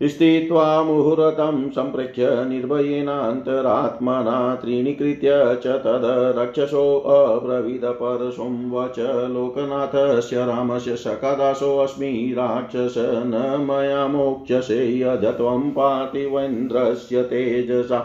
स्थित्वा 0.03 0.65
मुहूर्तं 0.85 1.57
सम्प्रेक्ष्य 1.77 2.27
निर्भयेनान्तरात्मना 2.49 4.35
त्रीणीकृत्य 4.63 5.31
च 5.63 5.79
तद् 5.87 6.05
रक्षसोऽब्रवीदपरशुं 6.39 8.53
वच 8.71 8.99
लोकनाथस्य 9.35 10.45
रामस्य 10.47 10.97
सकादासोऽस्मि 10.97 12.11
राक्षस 12.39 12.95
न 12.99 13.65
मया 13.69 14.07
मोक्ष्यसे 14.09 14.79
यद 15.01 15.25
त्वं 15.39 15.71
पार्थिवेन्द्रस्य 15.73 17.23
तेजसा 17.33 18.01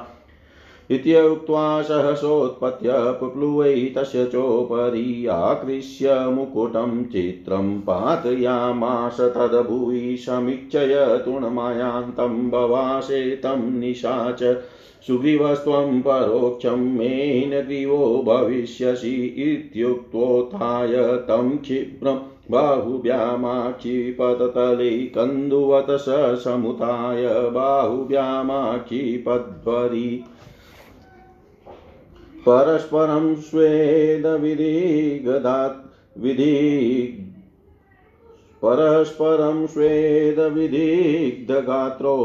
इत्युक्त्वा 0.93 1.81
सहसोत्पत्य 1.81 2.91
पुप्लुवै 3.19 3.93
तस्य 3.97 4.25
चोपरि 4.25 5.27
आकृष्य 5.31 6.29
मुकुटं 6.29 7.05
चित्रं 7.05 7.79
पातयामास 7.79 9.17
तद्भुवि 9.35 10.17
समीक्षय 10.17 11.21
तृणमायान्तं 11.25 12.49
भवासे 12.49 13.35
तं 13.35 13.79
निशाच 13.79 14.57
सुग्रीवस्त्वं 15.07 16.01
परोक्षं 16.01 16.97
मेनग्रीवो 16.97 18.23
भविष्यसि 18.27 19.43
इत्युक्तोत्थाय 19.45 21.17
तं 21.27 21.57
क्षिप्रं 21.57 22.19
बाहुव्यामाक्षिपततले 22.51 25.07
कन्दुवत 25.07 25.99
स 25.99 26.05
समुताय 26.43 27.49
बाहुव्यामाक्षिपद्वरि 27.49 30.23
परस्परं 32.47 33.35
स्वेदविधिगदात् 33.35 34.19
विधि 36.23 36.55
परस्परं 38.63 39.65
स्वेदविदिग्धगात्रो 39.67 42.15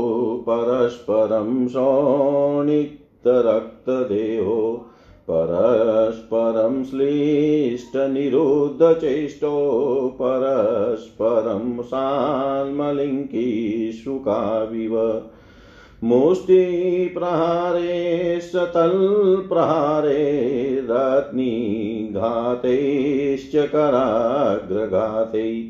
परस्परं 0.49 1.53
शोणितरक्तदेहो 1.69 4.59
परस्परं 5.31 6.83
श्लिष्टनिरुद्धचेष्टो 6.85 9.53
परस्परं 10.21 11.67
साल्मलिङ्की 11.91 13.51
शुकाविव 13.93 14.95
मुष्टिप्रहारे 16.05 18.41
सतल्प्रहारे 18.41 20.87
रत्निघातैश्च 20.91 23.57
कराग्रघातै 23.57 25.65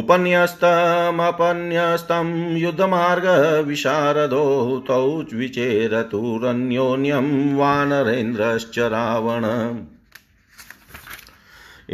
उपन्यस्तमपन्यस्तं 0.00 2.28
युद्धमार्गविशारदो 2.58 4.44
तौ 4.88 5.02
विचेरतुरन्योन्यं 5.38 7.28
वानरेन्द्रश्च 7.56 8.78
रावण 8.94 9.44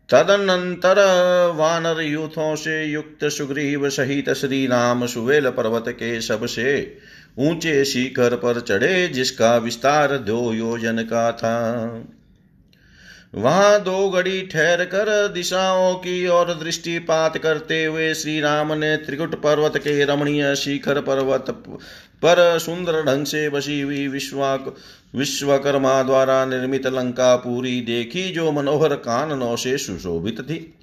तदनंतर 0.09 0.99
वानर 1.55 2.01
यूथों 2.01 2.55
से 2.55 2.83
युक्त 2.85 3.25
सुग्रीव 3.25 3.89
सहित 3.89 4.29
श्री 4.29 4.65
राम 4.67 5.05
सुवेल 5.05 5.49
पर्वत 5.49 5.85
के 5.89 6.19
सबसे 6.21 6.97
ऊँचे 7.39 7.83
शिखर 7.85 8.35
पर 8.35 8.59
चढ़े, 8.59 9.07
जिसका 9.07 9.57
विस्तार 9.57 10.17
दो 10.17 10.53
योजन 10.53 11.03
का 11.03 11.31
था। 11.31 12.05
वहाँ 13.35 13.79
दो 13.83 14.09
घड़ी 14.09 14.41
ठहर 14.41 14.83
कर 14.85 15.27
दिशाओं 15.27 15.93
की 15.95 16.27
ओर 16.27 16.53
दृष्टिपात 16.53 17.37
करते 17.37 17.83
हुए 17.85 18.13
श्री 18.13 18.39
राम 18.39 18.73
ने 18.73 18.95
त्रिकुट 18.97 19.35
पर्वत 19.35 19.77
के 19.77 20.03
रमणीय 20.05 20.55
शिखर 20.55 21.01
पर्वत 21.01 21.45
पर 22.21 22.59
सुंदर 22.59 23.03
ढंग 23.03 23.25
से 23.25 23.49
बसी 23.49 23.81
हुई 23.81 24.07
विश्वा 24.07 24.55
विश्वकर्मा 25.15 26.03
द्वारा 26.03 26.45
निर्मित 26.45 26.87
लंका 26.87 27.35
पूरी 27.35 27.81
देखी 27.81 28.29
जो 28.29 28.51
मनोहर 28.51 28.95
काननों 28.95 29.55
से 29.55 29.77
सुशोभित 29.77 30.41
थी। 30.41 30.73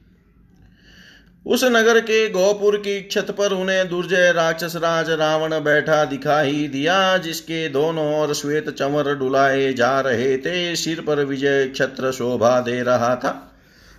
उस 1.46 1.64
नगर 1.64 2.00
के 2.00 2.28
गोपुर 2.30 2.76
की 2.76 3.08
छत 3.10 3.30
पर 3.30 3.52
उन्हें 3.52 3.88
दुर्जय 3.88 4.32
राक्षस 4.32 4.76
राज 4.76 5.10
रावण 5.10 5.50
बैठा 5.60 6.04
दिखाई 6.04 6.68
दिया, 6.68 7.18
जिसके 7.18 7.68
दोनों 7.68 8.20
ओर 8.20 8.34
श्वेत 8.34 8.70
चमर 8.70 9.14
डुलाए 9.14 9.72
जा 9.72 10.00
रहे 10.00 10.36
थे। 10.38 10.76
सिर 10.76 11.00
पर 11.00 11.24
विजय 11.24 11.68
छत्र 11.76 12.12
शोभा 12.12 12.60
दे 12.60 12.82
रहा 12.82 13.16
था। 13.16 13.53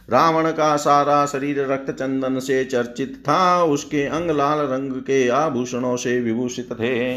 रावण 0.09 0.51
का 0.51 0.75
सारा 0.75 1.25
शरीर 1.25 1.59
रक्त 1.71 1.91
चंदन 1.91 2.39
से 2.39 2.63
चर्चित 2.65 3.23
था। 3.27 3.63
उसके 3.63 4.05
अंग 4.05 4.31
लाल 4.31 4.59
रंग 4.59 4.91
के 5.01 5.27
आभूषणों 5.29 5.95
से 5.97 6.19
विभूषित 6.21 6.73
थे। 6.73 7.15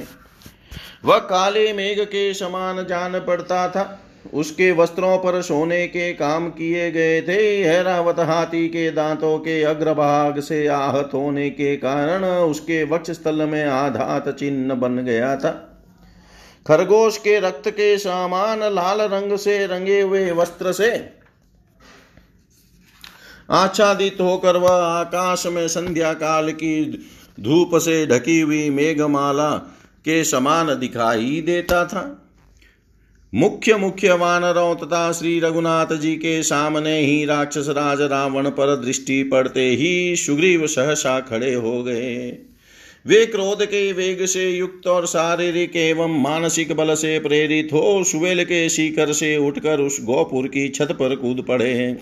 वह 1.04 1.18
काले 1.18 1.72
मेघ 1.72 2.00
के 2.00 2.32
समान 2.34 2.84
जान 2.84 3.18
पड़ता 3.18 3.68
था। 3.68 4.00
उसके 4.34 4.70
वस्त्रों 4.72 5.16
पर 5.18 5.40
सोने 5.42 5.86
के 5.86 6.12
काम 6.12 6.48
किए 6.50 6.90
गए 6.90 7.20
थे। 7.22 7.64
हैरावत 7.64 8.18
हाथी 8.18 8.68
के 8.68 8.90
दांतों 8.90 9.38
के 9.38 9.62
अग्रभाग 9.62 10.40
से 10.40 10.66
आहत 10.66 11.10
होने 11.14 11.50
के 11.50 11.76
कारण 11.76 12.24
उसके 12.24 12.82
वक्ष 12.84 13.10
स्थल 13.10 13.42
में 13.42 13.64
आधात 13.64 14.28
चिन्ह 14.28 14.74
बन 14.74 14.96
गया 14.96 15.36
था। 15.36 15.50
खरगोश 16.68 17.18
के 17.18 17.38
रक्त 17.40 17.68
के 17.70 17.96
समान 17.98 18.62
लाल 18.74 19.00
रंग 19.00 19.36
से 19.36 19.66
रंगे 19.66 20.00
हुए 20.00 20.30
वस्त्र 20.30 20.72
से 20.72 21.17
आच्छादित 23.50 24.20
होकर 24.20 24.56
वह 24.56 24.70
आकाश 24.70 25.46
में 25.46 25.68
संध्या 25.68 26.12
काल 26.12 26.50
की 26.50 26.84
धूप 27.40 27.70
से 27.74 28.06
ढकी 28.06 28.40
हुई 28.40 28.70
मेघमाला 28.70 29.50
के 30.04 30.24
समान 30.24 30.78
दिखाई 30.80 31.42
देता 31.46 31.84
था। 31.84 32.24
मुख्य 33.34 33.76
मुख्य 33.76 34.12
वानरों 34.12 34.74
तथा 34.76 35.12
श्री 35.12 35.40
रघुनाथ 35.40 35.92
जी 35.92 36.14
के 36.16 36.42
सामने 36.42 36.98
ही 37.00 37.24
राक्षस 37.24 37.66
राज 37.68 38.00
रावण 38.00 38.48
पर 38.50 38.74
दृष्टि 38.76 39.22
पड़ते 39.22 39.68
ही 39.70 40.16
सुग्रीव 40.16 40.66
सहसा 40.66 41.20
खड़े 41.20 41.54
हो 41.54 41.82
गए। 41.82 42.38
वे 43.06 43.26
क्रोध 43.26 43.64
के 43.66 43.92
वेग 43.92 44.26
से 44.26 44.50
युक्त 44.50 44.86
और 44.86 45.06
शारीरिक 45.06 45.76
एवं 45.76 46.22
मानसिक 46.22 46.72
बल 46.72 46.94
से 46.94 47.18
प्रेरित 47.18 47.68
हो 47.72 48.04
सुवेल 48.04 48.44
के 48.44 48.68
शिखर 48.68 49.12
से 49.12 49.36
उठकर 49.36 49.80
उस 49.80 50.04
गोपुर 50.04 50.48
की 50.48 50.68
छत 50.68 50.88
पर 50.92 51.16
कूद 51.16 51.44
पड़े। 51.48 51.96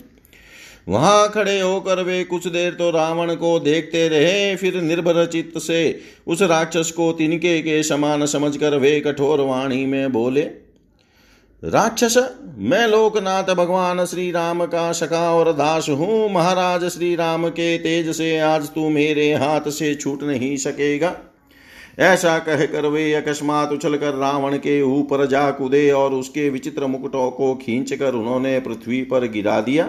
वहाँ 0.86 1.28
खड़े 1.28 1.58
होकर 1.60 2.02
वे 2.02 2.22
कुछ 2.24 2.46
देर 2.48 2.72
तो 2.72 2.90
रावण 2.90 3.34
को 3.34 3.58
देखते 3.60 4.08
रहे, 4.08 4.54
फिर 4.56 4.80
निर्भर 4.82 5.24
चित्त 5.26 5.58
से 5.60 6.00
उस 6.26 6.42
राक्षस 6.42 6.90
को 6.90 7.10
तिनके 7.12 7.60
के 7.62 7.82
समान 7.82 8.26
समझकर 8.26 8.76
वे 8.78 9.00
कठोर 9.00 9.40
वाणी 9.40 9.84
में 9.86 10.12
बोले, 10.12 10.42
राक्षस, 11.62 12.16
मैं 12.58 12.86
लोकनाथ 12.88 13.54
भगवान 13.54 14.04
श्री 14.06 14.30
राम 14.30 14.64
का 14.66 14.90
सखा 14.92 15.30
और 15.30 15.52
दास 15.52 15.88
हूँ। 15.90 16.30
महाराज 16.32 16.84
श्री 16.88 17.14
राम 17.16 17.48
के 17.50 17.76
तेज 17.78 18.14
से 18.16 18.38
आज 18.40 18.68
तू 18.68 18.88
मेरे 18.90 19.32
हाथ 19.34 19.68
से 19.70 19.94
छूट 19.94 20.22
नहीं 20.22 20.56
सकेगा। 20.58 21.14
ऐसा 22.00 22.38
कहकर 22.38 22.86
वे 22.86 23.12
अकस्मात 23.14 23.72
उछलकर 23.72 24.14
रावण 24.14 24.56
के 24.58 24.80
ऊपर 24.82 25.26
जा 25.26 25.50
कूदे 25.50 25.90
और 25.92 26.14
उसके 26.14 26.48
विचित्र 26.50 26.86
मुकुटों 26.86 27.30
को 27.30 27.54
खींचकर 27.56 28.14
उन्होंने 28.14 28.58
पृथ्वी 28.60 29.02
पर 29.02 29.26
गिरा 29.28 29.60
दिया। 29.60 29.88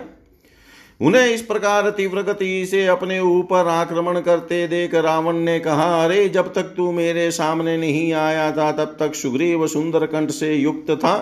उन्हें 1.02 1.28
इस 1.28 1.42
प्रकार 1.42 1.90
तीव्र 1.90 2.22
गति 2.22 2.66
से 2.66 2.86
अपने 2.88 3.20
ऊपर 3.20 3.68
आक्रमण 3.68 4.20
करते 4.20 4.68
देख 4.68 4.96
रावण 4.96 5.36
ने 5.36 5.60
कहा, 5.60 6.04
अरे, 6.06 6.28
जब 6.30 6.54
तक 6.54 6.74
तू 6.78 6.92
मेरे 6.92 7.30
सामने 7.32 7.78
नहीं 7.78 8.14
आया 8.14 8.52
था, 8.52 8.72
तब 8.72 8.96
तक 9.00 9.16
सुग्रीव 9.16 9.68
सुंदर 9.68 10.06
कंठ 10.06 10.32
से 10.32 10.54
युक्त 10.56 10.92
था। 10.92 11.16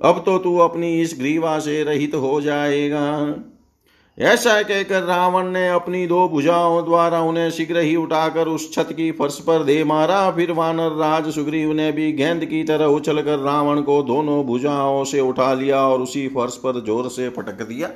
अब 0.00 0.22
तो 0.26 0.38
तू 0.38 0.56
अपनी 0.58 1.00
इस 1.00 1.14
ग्रीवा 1.18 1.58
से 1.58 1.82
रहित 1.84 2.14
हो 2.14 2.40
जाएगा 2.40 3.34
ऐसा 4.18 4.62
कहकर 4.62 5.02
रावण 5.02 5.48
ने 5.48 5.68
अपनी 5.68 6.06
दो 6.06 6.28
भुजाओं 6.28 6.84
द्वारा 6.84 7.20
उन्हें 7.20 7.50
शीघ्र 7.50 7.78
ही 7.78 7.96
उठाकर 7.96 8.48
उस 8.48 8.72
छत 8.74 8.88
की 8.92 9.10
फर्श 9.12 9.38
पर 9.40 9.64
दे 9.64 9.84
मारा। 9.84 10.30
फिर 10.30 10.52
वानर 10.52 10.96
राज 10.96 11.30
सुग्रीव 11.34 11.72
ने 11.72 11.90
भी 11.92 12.12
गेंद 12.12 12.44
की 12.44 12.62
तरह 12.64 12.84
उछलकर 12.84 13.38
रावण 13.38 13.80
को 13.80 14.02
दोनों 14.02 14.42
भुजाओं 14.44 15.04
से 15.04 15.20
उठा 15.20 15.52
लिया 15.54 15.80
और 15.80 16.00
उसी 16.00 16.26
फर्श 16.28 16.56
पर 16.56 16.84
ज़ोर 16.84 17.08
से 17.08 17.28
पटक 17.28 17.62
दिया। 17.62 17.90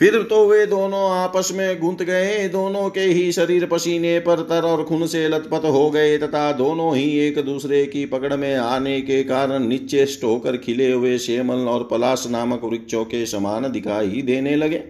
फिर 0.00 0.16
तो 0.22 0.46
वे 0.46 0.64
दोनों 0.66 1.10
आपस 1.10 1.48
में 1.52 1.80
गुंत 1.80 2.02
गए। 2.02 2.48
दोनों 2.48 2.88
के 2.90 3.00
ही 3.00 3.30
शरीर 3.32 3.64
पसीने 3.66 4.18
पर 4.18 4.40
तर 4.40 4.64
और 4.64 4.82
खून 4.84 5.06
से 5.06 5.28
लथपथ 5.28 5.64
हो 5.64 5.90
गए 5.90 6.18
तथा 6.18 6.50
दोनों 6.52 6.94
ही 6.96 7.18
एक 7.18 7.38
दूसरे 7.44 7.84
की 7.86 8.04
पकड़ 8.06 8.34
में 8.34 8.54
आने 8.56 9.00
के 9.00 9.22
कारण 9.24 9.66
नीचे 9.68 10.02
होकर 10.24 10.56
खिले 10.56 10.92
हुए 10.92 11.16
शेमल 11.18 11.68
और 11.68 11.88
पलाश 11.90 12.26
नामक 12.30 12.64
वृक्षों 12.64 13.04
के 13.04 13.24
समान 13.26 13.70
दिखाई 13.72 14.22
देने 14.22 14.56
लगे। 14.56 14.82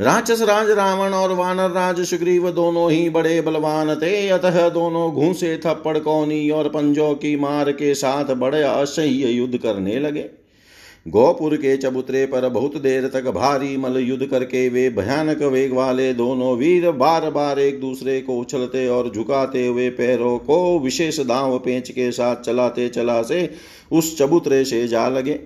राक्षस 0.00 0.42
राज, 0.42 0.70
रावण 0.70 1.12
और 1.12 1.32
वानर 1.32 1.70
राज, 1.70 2.00
सुग्रीव 2.00 2.50
दोनों 2.50 2.90
ही 2.90 3.08
बड़े 3.10 3.40
बलवान 3.40 3.94
थे। 3.94 4.28
अतः 4.28 4.68
दोनों 4.68 5.10
घूसे, 5.12 5.56
थप्पड़, 5.56 5.98
कौनी 5.98 6.50
और 6.50 6.68
पंजों 6.68 7.14
की 7.14 7.36
मार 7.36 7.72
के 7.72 7.94
साथ 7.94 8.34
बड़े 8.34 8.62
असह्य 8.62 9.30
युद्ध 9.30 9.58
करने 9.58 9.98
लगे। 9.98 10.28
गोपुर 11.08 11.56
के 11.56 11.76
चबूतरे 11.76 12.24
पर 12.26 12.48
बहुत 12.48 12.76
देर 12.76 13.06
तक 13.08 13.30
भारी 13.30 13.76
मल 13.76 13.96
युद्ध 13.98 14.26
करके 14.26 14.68
वे 14.68 14.88
भयानक 14.90 15.42
वेग 15.42 15.72
वाले 15.72 16.12
दोनों 16.14 16.56
वीर 16.56 16.90
बार 16.90 17.30
बार 17.30 17.58
एक 17.58 17.80
दूसरे 17.80 18.20
को 18.20 18.36
उछलते 18.38 18.86
और 18.88 19.10
झुकाते 19.10 19.66
हुए 19.66 19.88
पैरों 19.90 20.38
को 20.38 20.78
विशेष 20.78 21.20
दाव 21.20 21.58
पेंच 21.58 21.90
के 21.90 22.10
साथ 22.12 22.36
चलाते 22.36 22.88
चला 22.88 23.22
से 23.22 23.50
उस 23.92 24.16
चबूतरे 24.18 24.64
से 24.64 24.86
जा 24.88 25.08
लगे। 25.08 25.38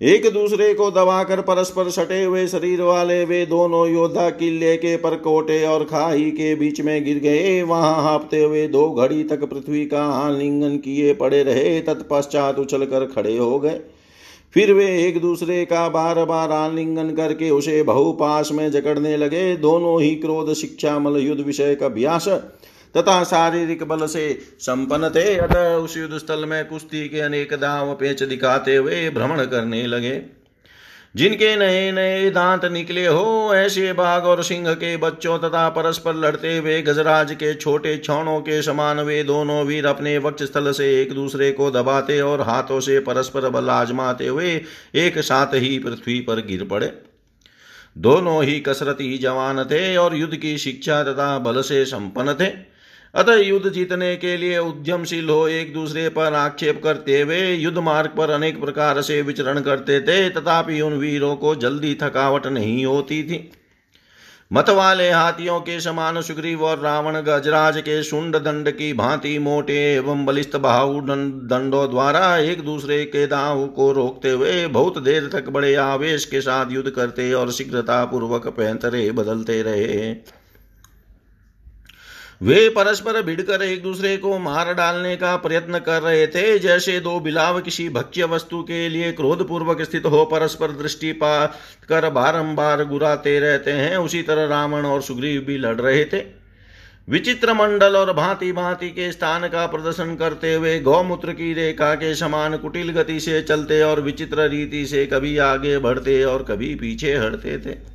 एक 0.00 0.32
दूसरे 0.32 0.72
को 0.74 0.90
दबाकर 0.90 1.40
परस्पर 1.40 1.90
सटे 1.90 2.22
हुए 2.24 2.46
शरीर 2.46 2.82
वाले 2.82 3.24
वे 3.24 3.44
दोनों 3.46 3.86
योद्धा 3.88 4.28
किले 4.30 4.76
के 4.76 4.96
परकोटे 4.96 5.64
और 5.66 5.84
खाई 5.84 6.30
के 6.30 6.54
बीच 6.54 6.80
में 6.80 7.04
गिर 7.04 7.18
गए। 7.18 7.62
वहाँ 7.62 8.02
हाँपते 8.02 8.42
हुए 8.42 8.66
दो 8.68 8.90
घड़ी 8.90 9.22
तक 9.24 9.44
पृथ्वी 9.44 9.84
का 9.86 10.04
आलिंगन 10.06 10.76
किए 10.76 11.14
पड़े 11.14 11.42
रहे। 11.42 11.80
तत्पश्चात 11.80 12.58
उछल 12.58 12.84
कर 12.84 13.06
खड़े 13.06 13.36
हो 13.38 13.58
गए। 13.60 13.80
फिर 14.54 14.72
वे 14.72 14.86
एक 15.02 15.20
दूसरे 15.20 15.64
का 15.64 15.88
बार 15.88 16.24
बार 16.24 16.52
आलिंगन 16.52 17.10
करके 17.10 17.50
उसे 17.50 17.82
बहुपाश 17.82 18.52
में 18.52 18.70
जकड़ने 18.70 19.16
लगे। 19.16 19.56
दोनों 19.56 20.00
ही 20.02 20.14
क्रोध, 20.14 20.52
शिक्षा, 20.54 20.98
मल, 20.98 21.16
युद्ध 21.16 21.44
विषय 21.44 21.74
का 21.74 21.86
अभ्यास 21.86 22.28
तथा 22.94 23.22
शारीरिक 23.24 23.82
बल 23.82 24.06
से 24.06 24.38
संपन्न 24.60 25.08
थे। 25.08 25.34
अतः 25.36 25.74
उस 25.74 25.96
युद्ध 25.96 26.18
स्थल 26.18 26.44
में 26.44 26.64
कुश्ती 26.64 27.08
के 27.08 27.20
अनेक 27.20 27.54
दाव 27.54 27.92
पेच 27.94 28.22
दिखाते 28.22 28.76
हुए 28.76 29.10
भ्रमण 29.10 29.44
करने 29.44 29.86
लगे। 29.86 30.43
जिनके 31.14 31.54
नए 31.56 31.90
नए 31.92 32.30
दांत 32.30 32.64
निकले 32.64 33.06
हो, 33.06 33.50
ऐसे 33.54 33.92
बाघ 33.92 34.22
और 34.22 34.42
सिंह 34.42 34.72
के 34.74 34.96
बच्चों 34.96 35.38
तथा 35.38 35.68
परस्पर 35.68 36.14
लड़ते 36.14 36.56
हुए 36.56 36.80
गजराज 36.82 37.32
के 37.32 37.54
छोटे 37.54 37.96
छौणों 37.98 38.40
के 38.40 38.60
समान 38.62 39.00
वे 39.00 39.22
दोनों 39.24 39.62
वीर 39.64 39.86
अपने 39.86 40.16
वक्ष 40.18 40.42
स्थल 40.42 40.72
से 40.72 40.90
एक 41.02 41.12
दूसरे 41.12 41.52
को 41.52 41.70
दबाते 41.70 42.20
और 42.20 42.40
हाथों 42.40 42.80
से 42.80 42.98
परस्पर 43.00 43.48
बल 43.48 43.70
आजमाते 43.70 44.26
हुए 44.26 44.60
एक 44.94 45.18
साथ 45.18 45.54
ही 45.54 45.78
पृथ्वी 45.78 46.20
पर 46.20 46.46
गिर 46.46 46.64
पड़े। 46.64 46.92
दोनों 47.98 48.42
ही 48.44 48.60
कसरती 48.60 49.16
जवान 49.18 49.64
थे 49.64 49.96
और 49.96 50.16
युद्ध 50.16 50.36
की 50.36 50.58
शिक्षा 50.58 51.02
तथा 51.04 51.38
बल 51.38 51.60
से 51.62 51.84
संपन्न 51.84 52.34
थे। 52.34 52.73
अतः 53.14 53.34
युद्ध 53.34 53.70
जीतने 53.70 54.14
के 54.16 54.36
लिए 54.36 54.58
उद्यमशील 54.58 55.28
हो 55.30 55.46
एक 55.48 55.72
दूसरे 55.74 56.08
पर 56.08 56.34
आक्षेप 56.34 56.82
करते 56.84 57.20
हुए 57.20 57.40
युद्ध 57.52 57.78
मार्ग 57.78 58.10
पर 58.10 58.30
अनेक 58.30 58.60
प्रकार 58.60 59.00
से 59.02 59.20
विचरण 59.22 59.60
करते 59.60 60.00
थे, 60.00 60.28
तथापि 60.30 60.80
उन 60.80 60.92
वीरों 60.92 61.36
को 61.36 61.54
जल्दी 61.54 61.94
थकावट 62.02 62.46
नहीं 62.46 62.84
होती 62.86 63.22
थी। 63.22 63.50
मत 64.52 64.70
वाले 64.70 65.10
हाथियों 65.10 65.60
के 65.60 65.80
समान 65.80 66.20
सुग्रीव 66.22 66.64
और 66.64 66.78
रावण 66.78 67.20
गजराज 67.20 67.78
के 67.78 68.02
शुंड 68.02 68.36
दंड 68.36 68.70
की 68.70 68.92
भांति 68.92 69.38
मोटे 69.38 69.78
एवं 69.94 70.24
बलिष्ठ 70.26 70.56
बाहु 70.56 71.00
दंडों 71.00 71.88
द्वारा 71.90 72.36
एक 72.36 72.60
दूसरे 72.60 73.04
के 73.04 73.26
दाव 73.26 73.66
को 73.66 73.90
रोकते 73.92 74.30
हुए 74.30 74.66
बहुत 74.66 74.98
देर 74.98 75.28
तक 75.32 75.48
बड़े 75.48 75.74
आवेश 75.74 76.24
के 76.24 76.40
साथ 76.40 76.72
युद्ध 76.72 76.90
करते 76.90 77.32
और 77.32 77.52
शीघ्रता 77.52 78.04
पूर्वक 78.04 78.48
पैंतरे 78.48 79.10
बदलते 79.10 79.62
रहे। 79.62 80.14
वे 82.40 82.68
परस्पर 82.68 83.20
भिड़कर 83.22 83.62
एक 83.62 83.82
दूसरे 83.82 84.16
को 84.16 84.38
मार 84.38 84.72
डालने 84.74 85.14
का 85.16 85.36
प्रयत्न 85.36 85.78
कर 85.78 86.02
रहे 86.02 86.26
थे, 86.26 86.58
जैसे 86.58 86.98
दो 87.00 87.18
बिलाव 87.20 87.60
किसी 87.60 87.88
भक्ष्य 87.88 88.24
वस्तु 88.24 88.62
के 88.62 88.88
लिए 88.88 89.12
क्रोध 89.12 89.46
पूर्वक 89.48 89.82
स्थित 89.82 90.06
हो 90.06 90.24
परस्पर 90.24 90.72
दृष्टि 90.72 91.12
पा 91.12 91.46
कर 91.88 92.08
बारंबार 92.10 92.84
गुराते 92.84 93.38
रहते 93.40 93.70
हैं। 93.70 93.96
उसी 93.96 94.22
तरह 94.22 94.44
रावण 94.44 94.86
और 94.86 95.02
सुग्रीव 95.02 95.40
भी 95.40 95.58
लड़ 95.58 95.80
रहे 95.80 96.04
थे। 96.04 96.22
विचित्र 97.08 97.54
मंडल 97.54 97.96
और 97.96 98.12
भांति 98.12 98.52
भांति 98.52 98.88
के 98.90 99.10
स्थान 99.12 99.48
का 99.48 99.66
प्रदर्शन 99.66 100.14
करते 100.16 100.54
हुए 100.54 100.78
गौमूत्र 100.80 101.32
की 101.32 101.52
रेखा 101.54 101.94
के 101.94 102.14
समान 102.14 102.56
कुटिल 102.56 102.92
गति 102.92 103.20
से 103.20 103.42
चलते 103.42 103.82
और 103.82 104.00
विचित्र 104.00 104.48
रीति 104.48 104.86
से 104.86 105.06
कभी 105.06 105.36
आगे 105.38 105.78
बढ़ते 105.78 106.22
और 106.24 106.42
कभी 106.42 106.74
पीछे 106.74 107.16
हटते 107.16 107.58
थे। 107.58 107.93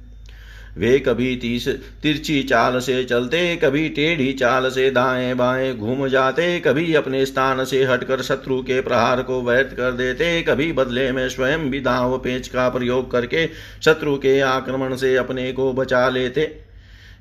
वे 0.77 0.99
कभी 0.99 1.35
तीस 1.35 1.67
तिरछी 2.03 2.43
चाल 2.43 2.79
से 2.79 3.03
चलते, 3.03 3.55
कभी 3.55 3.89
टेढ़ी 3.89 4.33
चाल 4.33 4.69
से 4.69 4.89
दाएँ 4.91 5.33
बाएँ 5.35 5.73
घूम 5.77 6.07
जाते, 6.07 6.59
कभी 6.59 6.93
अपने 6.93 7.25
स्थान 7.25 7.65
से 7.65 7.83
हटकर 7.83 8.21
शत्रु 8.21 8.61
के 8.61 8.81
प्रहार 8.81 9.23
को 9.23 9.41
व्यर्थ 9.41 9.73
कर 9.73 9.91
देते, 9.91 10.41
कभी 10.41 10.71
बदले 10.71 11.11
में 11.11 11.29
स्वयं 11.29 11.69
भी 11.69 11.79
दाव 11.79 12.17
पेच 12.17 12.47
का 12.47 12.69
प्रयोग 12.69 13.11
करके 13.11 13.47
शत्रु 13.85 14.15
के 14.17 14.39
आक्रमण 14.39 14.95
से 14.95 15.15
अपने 15.15 15.51
को 15.51 15.73
बचा 15.73 16.09
लेते। 16.09 16.68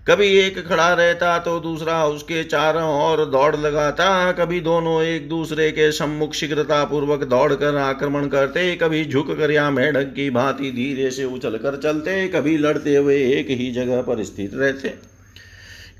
कभी 0.06 0.26
एक 0.38 0.58
खड़ा 0.68 0.92
रहता 0.94 1.38
तो 1.38 1.58
दूसरा 1.60 2.04
उसके 2.06 2.42
चारों 2.44 2.88
ओर 3.00 3.24
दौड़ 3.24 3.56
लगाता, 3.56 4.32
कभी 4.32 4.60
दोनों 4.60 5.02
एक 5.02 5.28
दूसरे 5.28 5.70
के 5.70 5.90
सम्मुख 5.92 6.34
शीघ्रता 6.34 6.82
पूर्वक 6.84 7.24
दौड़ 7.24 7.52
कर 7.54 7.76
आक्रमण 7.76 8.28
करते, 8.28 8.74
कभी 8.76 9.04
झुक 9.04 9.30
कर 9.30 9.50
या 9.50 9.68
मेढक 9.70 10.12
की 10.14 10.28
भांति 10.30 10.70
धीरे 10.70 11.10
से 11.10 11.24
उछल 11.26 11.56
कर 11.56 11.76
चलते, 11.76 12.26
कभी 12.28 12.56
लड़ते 12.58 12.96
हुए 12.96 13.16
एक 13.30 13.50
ही 13.50 13.70
जगह 13.72 14.02
पर 14.02 14.24
स्थित 14.24 14.54
रहते। 14.54 14.94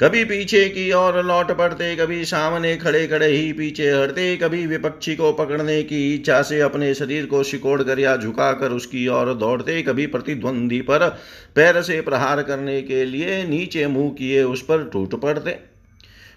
कभी 0.00 0.24
पीछे 0.24 0.68
की 0.68 0.90
ओर 0.92 1.22
लौट 1.24 1.50
पड़ते, 1.50 1.94
कभी 1.96 2.24
सामने 2.24 2.76
खड़े 2.76 3.06
खड़े 3.08 3.26
ही 3.26 3.52
पीछे 3.52 3.90
हटते, 3.90 4.36
कभी 4.36 4.66
विपक्षी 4.66 5.14
को 5.16 5.32
पकड़ने 5.32 5.82
की 5.82 6.14
इच्छा 6.14 6.40
से 6.42 6.60
अपने 6.60 6.92
शरीर 6.94 7.26
को 7.26 7.42
शिकोड़ 7.42 7.82
कर 7.82 8.00
या 8.00 8.16
झुकाकर 8.16 8.72
उसकी 8.72 9.06
ओर 9.08 9.32
दौड़ते, 9.34 9.82
कभी 9.82 10.06
प्रतिद्वंदी 10.06 10.80
पर 10.80 11.08
पैर 11.54 11.82
से 11.82 12.00
प्रहार 12.00 12.42
करने 12.42 12.80
के 12.82 13.04
लिए 13.04 13.42
नीचे 13.44 13.86
मुँह 13.86 14.10
किए 14.10 14.42
उस 14.42 14.62
पर 14.62 14.84
टूट 14.84 15.20
पड़ते। 15.20 15.58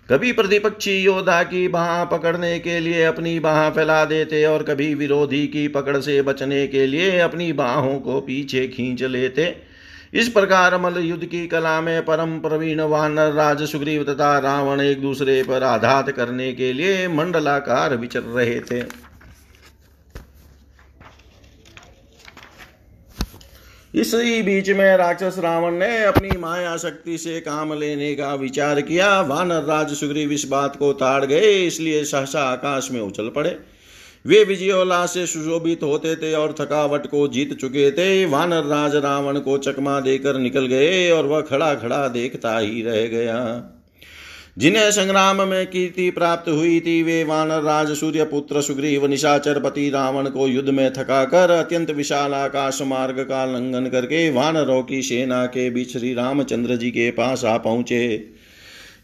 कभी 0.09 0.31
प्रतिपक्षी 0.31 0.99
योद्धा 0.99 1.41
की 1.43 1.67
बाह 1.67 2.03
पकड़ने 2.05 2.59
के 2.59 2.79
लिए 2.79 3.03
अपनी 3.03 3.39
बाह 3.39 3.69
फैला 3.69 4.05
देते 4.05 4.45
और 4.45 4.63
कभी 4.63 4.93
विरोधी 4.95 5.47
की 5.47 5.67
पकड़ 5.67 5.99
से 5.99 6.21
बचने 6.21 6.67
के 6.67 6.87
लिए 6.87 7.19
अपनी 7.19 7.53
बाहों 7.53 7.99
को 7.99 8.21
पीछे 8.21 8.67
खींच 8.67 9.03
लेते। 9.03 9.70
इस 10.13 10.27
प्रकार 10.29 10.77
मल 10.77 10.97
युद्ध 10.97 11.25
की 11.25 11.45
कला 11.47 11.79
में 11.81 12.05
परम 12.05 12.39
प्रवीण 12.39 12.81
वानर 12.81 13.31
राज 13.33 13.61
सुग्रीव 13.63 14.03
तथा 14.03 14.37
रावण 14.39 14.81
एक 14.81 15.01
दूसरे 15.01 15.41
पर 15.43 15.63
आघात 15.63 16.09
करने 16.09 16.51
के 16.53 16.73
लिए 16.73 17.07
मंडलाकार 17.07 17.95
विचर 17.95 18.21
रहे 18.21 18.59
थे। 18.61 18.83
इसी 23.93 24.41
बीच 24.41 24.69
में 24.69 24.97
राक्षस 24.97 25.35
रावण 25.39 25.71
ने 25.71 26.03
अपनी 26.03 26.37
माया 26.37 26.77
शक्ति 26.77 27.17
से 27.17 27.39
काम 27.39 27.73
लेने 27.73 28.13
का 28.15 28.33
विचार 28.35 28.81
किया। 28.81 29.19
वानर 29.21 29.63
राज 29.63 29.93
सुग्रीव 29.93 30.31
इस 30.31 30.45
बात 30.45 30.75
को 30.75 30.93
ताड़ 30.93 31.25
गए, 31.25 31.53
इसलिए 31.67 32.03
सहसा 32.03 32.43
आकाश 32.43 32.91
में 32.91 33.01
उछल 33.01 33.29
पड़े। 33.29 33.59
वे 34.25 34.43
विजयोल्लास 34.43 35.13
से 35.13 35.25
सुशोभित 35.25 35.83
होते 35.83 36.15
थे 36.15 36.33
और 36.33 36.55
थकावट 36.59 37.07
को 37.07 37.27
जीत 37.27 37.53
चुके 37.53 37.91
थे। 37.91 38.25
वानर 38.25 38.63
राज 38.63 38.95
रावण 38.95 39.39
को 39.39 39.57
चकमा 39.57 39.99
देकर 39.99 40.39
निकल 40.39 40.65
गए 40.65 41.11
और 41.11 41.25
वह 41.25 41.41
खड़ा 41.41 41.73
खड़ा 41.75 42.07
देखता 42.07 42.57
ही 42.57 42.81
रह 42.81 43.07
गया। 43.07 43.39
जिन्हें 44.57 44.91
संग्राम 44.91 45.41
में 45.47 45.67
कीर्ति 45.67 46.09
प्राप्त 46.11 46.49
हुई 46.49 46.79
थी, 46.79 47.03
वे 47.03 47.23
वानर 47.23 47.61
राज 47.61 47.91
सूर्य 47.91 48.23
पुत्र 48.23 48.61
सुग्रीव, 48.61 49.07
निशाचर 49.07 49.59
पति 49.59 49.89
रावण 49.89 50.29
को 50.29 50.47
युद्ध 50.47 50.69
में 50.69 50.93
थका 50.93 51.23
कर 51.25 51.51
अत्यंत 51.51 51.91
विशाल 51.91 52.33
आकाश 52.33 52.81
मार्ग 52.81 53.19
का 53.19 53.45
लंघन 53.45 53.87
करके 53.87 54.29
वानरों 54.29 54.83
की 54.83 55.01
सेना 55.01 55.45
के 55.45 55.69
बीच 55.69 55.91
श्री 55.91 56.13
रामचंद्र 56.13 56.75
जी 56.75 56.91
के 56.91 57.11
पास 57.11 57.45
आ 57.45 57.57
पहुँचे। 57.57 58.40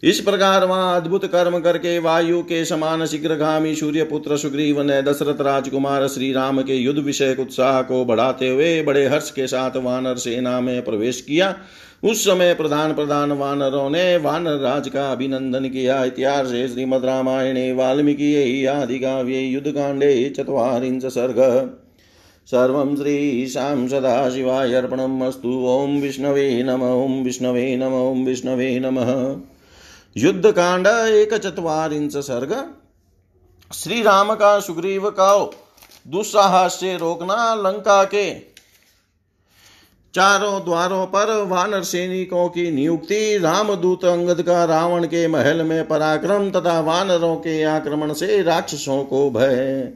इस 0.03 0.19
प्रकार 0.19 0.65
वहाँ 0.65 1.01
अद्भुत 1.01 1.25
कर्म 1.25 1.59
करके 1.59 1.99
वायु 1.99 2.41
के 2.41 2.65
समान 2.65 3.05
शीघ्रगामी 3.05 3.75
सूर्य 3.75 4.03
पुत्र 4.03 4.37
सुग्रीव 4.37 4.81
ने 4.81 5.01
दशरथ 5.01 5.41
राजकुमार 5.41 6.07
श्री 6.07 6.31
राम 6.33 6.61
के 6.61 6.75
युद्ध 6.75 6.99
विषय 6.99 7.35
उत्साह 7.39 7.81
को 7.81 8.05
बढ़ाते 8.05 8.49
हुए 8.49 8.83
बड़े 8.83 9.05
हर्ष 9.05 9.31
के 9.31 9.47
साथ 9.47 9.77
वानर 9.77 10.15
सेना 10.15 10.59
में 10.59 10.83
प्रवेश 10.85 11.21
किया। 11.21 11.55
उस 12.03 12.23
समय 12.25 12.53
प्रधान 12.53 12.93
प्रधान 12.93 13.31
वानरों 13.31 13.89
ने 13.89 14.17
वानर 14.17 14.59
राज 14.59 14.89
का 14.89 15.11
अभिनंदन 15.11 15.69
किया। 15.69 16.03
इतिहास 16.03 16.47
श्रीमद 16.47 17.05
रामायणे, 17.05 17.71
वाल्मीकि 17.73 18.65
आदि 18.65 18.99
काव्ये 18.99 19.41
युद्ध 19.41 19.71
कांडे 19.71 20.29
चत्वारिंश 20.29 21.05
सर्ग। 21.05 21.41
सर्वं 22.47 22.95
श्रीशां 22.95 23.87
सदाशिवाय 23.87 24.73
अर्पणम् 24.73 25.21
अस्तु। 25.23 25.65
ॐ 25.67 25.99
विष्णवे 26.01 26.63
नम 26.63 26.83
ॐ 26.83 27.23
विष्णवे 27.23 27.75
नम 27.77 27.93
ॐ 28.03 28.25
विष्णवे 28.25 28.79
नमः। 28.79 29.13
युद्ध 30.17 30.51
कांड 30.51 30.87
एक 30.87 31.33
चतवारिंश 31.33 32.15
सर्ग। 32.17 32.53
श्री 33.71 34.01
राम 34.01 34.33
का 34.35 34.59
सुग्रीव 34.59 35.09
का 35.09 35.35
दुस्साहस 36.07 36.79
से 36.79 36.97
रोकना 36.97 37.55
लंका 37.55 38.03
के 38.03 38.33
चारों 40.13 40.63
द्वारों 40.65 41.05
पर 41.05 41.43
वानर 41.43 41.83
सैनिकों 41.83 42.47
की 42.49 42.71
नियुक्ति, 42.71 43.37
रामदूत 43.37 44.05
अंगद 44.05 44.41
का 44.41 44.63
रावण 44.65 45.05
के 45.05 45.27
महल 45.27 45.63
में 45.63 45.87
पराक्रम 45.87 46.49
तथा 46.51 46.79
वानरों 46.79 47.35
के 47.35 47.63
आक्रमण 47.63 48.13
से 48.13 48.41
राक्षसों 48.43 49.03
को 49.03 49.29
भय। 49.29 49.91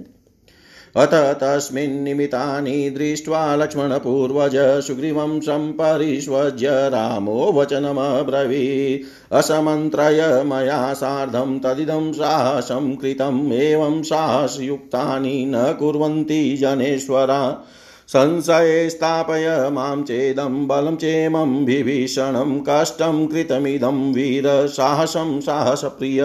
अथ 0.98 1.14
तस्मिन्निमितानि 1.14 2.90
दृष्ट्वा 2.90 3.56
लक्ष्मणपूर्वज 3.56 4.56
सुग्रीवं 4.56 5.40
सम्परिष्वज्य 5.40 6.68
रामो 6.70 7.52
वचनमब्रवीत्। 7.52 9.34
असमन्त्रय 9.34 10.44
मया 10.44 10.94
सार्धं 10.94 11.60
तदिदं 11.60 12.12
साहसं 12.12 12.96
कृतम् 12.96 13.54
एवं 13.54 14.04
साहसयुक्तानि 14.04 15.46
न 15.48 15.76
कुर्वन्ति 15.80 16.58
जनेश्वरा। 16.58 17.66
संशये 18.08 18.90
स्थापय 18.90 19.70
माँ 19.72 20.04
चेदं 20.04 20.68
बलं 20.68 20.96
चेमं 20.96 21.66
विभीषणं 21.66 22.64
कष्टं 22.70 23.28
कृतमिदं 23.28 24.14
वीर 24.14 24.68
साहसं 24.68 25.42
साहसप्रिय। 25.42 26.24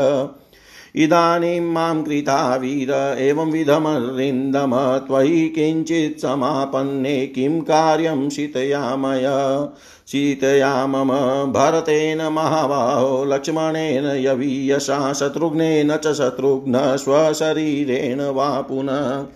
इदानीं 0.97 1.61
माँ 1.61 2.03
कृता 2.03 2.57
वीर, 2.57 3.17
एवं 3.19 3.51
विधमरिन्दम 3.51 4.71
त्वयि 5.07 5.49
किञ्चित् 5.49 6.21
समापन्ने 6.21 7.27
किं 7.27 7.61
कार्यं 7.61 8.31
शीतयामय 8.31 9.25
शीतया 10.09 10.87
मम 10.87 11.09
भरतेन 11.53 12.23
महाबाहो, 12.23 13.25
लक्ष्मणेन 13.25 14.05
यवीयशा 14.05 15.13
शत्रुघ्नेन 15.13 15.97
च 15.97 16.13
शत्रुघ्न, 16.13 16.73
स्वशरीरेण 16.77 18.21
वा 18.21 18.61
पुनः। 18.61 19.27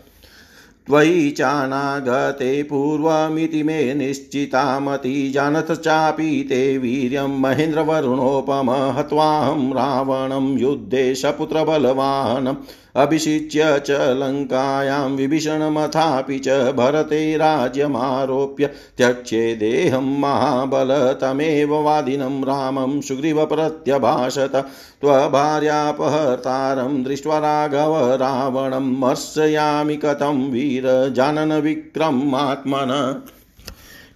त्वयि 0.90 1.30
चानागते 1.30 2.62
पूर्वमिति 2.62 3.62
मे 3.62 3.94
निश्चितामति 3.94 5.30
जानथ 5.34 5.84
चापि 5.84 6.46
ते 6.48 6.78
वीर्यं 6.78 7.40
महेन्द्रवरुणोपमहत्वाहं 7.40 9.74
रावणं 9.74 10.58
युद्धे 10.58 11.14
सपुत्रबलवाहनम् 11.14 12.56
अभिषिच्य 12.96 13.82
च 13.86 14.16
लङ्कायां 14.18 15.16
विभीषणमथापि 15.16 16.38
च 16.38 16.72
भरते 16.76 17.36
राज्यमारोप्य 17.36 18.70
त्यक्षे 18.98 19.54
देहं 19.54 20.20
महाबलतमेव 20.20 21.84
वादिनं 21.84 22.44
रामं 22.44 23.00
सुग्रीवप्रत्यभाषत 23.00 24.56
त्वभार्यापहर्तारं 25.02 27.02
दृष्ट्वा 27.02 27.38
राघव 27.38 28.14
रावणं 28.14 29.00
मर्शयामि 29.00 29.96
कथं 29.96 30.50
वीर 30.50 31.12
जानन 31.16 31.60
विक्रमात्मन 31.60 33.20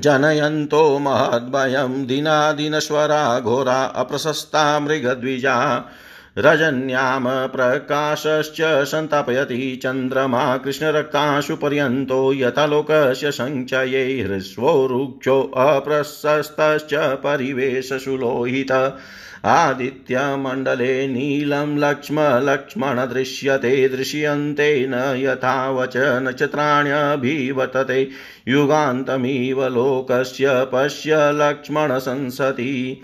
जनयन्तो 0.00 0.98
महद्भयं 0.98 2.06
दिनादिनश्वरा 2.06 3.40
घोरा 3.40 3.84
अप्रशस्ता 3.84 4.80
मृगद्विजा। 4.80 5.84
रजन्याम 6.38 7.24
प्रकाशश्च 7.28 8.84
सन्तापयति 8.84 9.80
चन्द्रमा 9.82 10.56
कृष्णरक्तांशुपर्यन्तो 10.56 12.32
यथालोकस्य 12.32 13.30
सञ्चये 13.30 14.22
हृस्वो 14.22 14.86
रुक्षो 14.86 15.52
अप्रशस्तश्च 15.56 16.94
परिवेशसुलोहित। 16.94 18.72
आदित्यमण्डले 19.44 21.08
नीलं 21.08 21.78
लक्ष्म 21.78 22.20
लक्ष्मण 22.20 23.06
दृश्यते 23.06 23.88
दृश्यन्ते 23.88 24.86
न 24.88 25.14
यथावच 25.16 25.92
नक्षत्राण्यभिवतते 25.96 28.10
युगान्तमिव 28.48 29.68
लोकस्य 29.68 30.66
पश्य 30.72 31.14
लक्ष्मणसंसति 31.14 33.02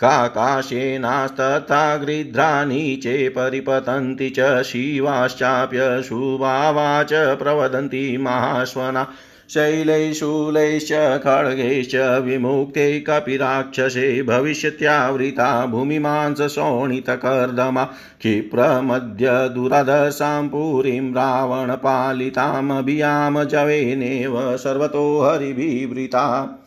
काकाशेनास्तथा 0.00 1.96
गृध्रानि 1.96 3.00
चे 3.02 3.28
परिपतन्ति 3.28 4.30
च 4.30 4.62
शिवाश्चाप्यशुभावा 4.62 7.02
च 7.02 7.10
प्रवदन्ति 7.12 8.16
महाश्वना। 8.16 9.08
शैलैशूलैश्च 9.54 11.20
खड्गैश्च 11.24 11.96
विमुक्ते 11.96 13.00
कपिराक्षसे 13.00 14.22
भविष्यत्यावृता 14.22 15.66
भूमिमांसशोणितकर्दमा 15.66 17.84
क्षिप्रमद्य 17.84 19.50
दुरदशां 19.54 20.48
पुरीं 20.48 21.12
रावणपालितामभियाम 21.12 23.44
जवेनेव 23.44 24.56
सर्वतो 24.56 25.20
हरिभिवृता। 25.20 26.58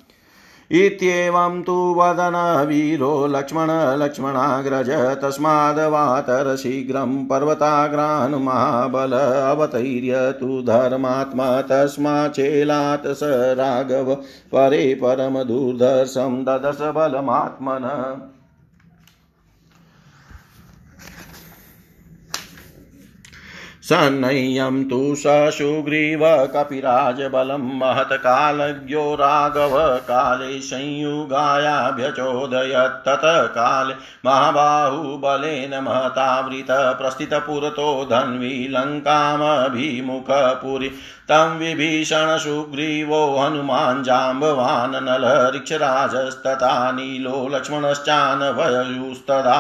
इत्येवं 0.72 1.62
तु 1.62 1.74
वदन 1.98 2.36
वीरो 2.68 3.28
लक्ष्मण 3.28 3.70
लक्ष्मणाग्रज 3.98 4.90
तस्माद्वातरशीघ्रं 5.24 7.12
पर्वताग्रान् 7.26 8.36
महाबल 8.36 9.14
अवतैर्य 9.14 10.32
तु 10.32 10.62
धर्मात्मा 10.62 11.62
तस्माच्चेलात् 11.62 13.08
स 13.08 13.20
राघव 13.60 14.14
परे 14.54 14.94
परमदुर्धर्षं 14.96 16.44
ददश 16.44 16.82
बलमात्मन। 16.96 17.86
सन्नय्यं 23.90 24.84
तु 24.84 25.16
सशुग्रीव 25.18 26.24
कपिराजबलं 26.24 27.80
महत्कालज्ञो 27.80 29.16
राघव 29.16 29.98
काले 29.98 30.60
संयुगायाभ्यचोदयत् 30.60 33.06
ततः 33.06 33.44
काले 33.44 33.94
महाबाहुबलेन 34.26 35.84
महतावृत 35.84 36.68
प्रस्थितपुरतो 36.72 38.08
धन्वी 38.12 38.68
लङ्कामभिमुखपुरी। 38.72 40.92
तं 41.30 41.58
विभीषणसुग्रीवो 41.58 43.38
हनुमान् 43.38 44.04
जाम्बवान् 44.04 44.92
नलऋक्षराजस्तथा 44.92 46.92
नीलो 46.92 47.50
लक्ष्मणश्चान्वयुस्तदा 47.54 49.58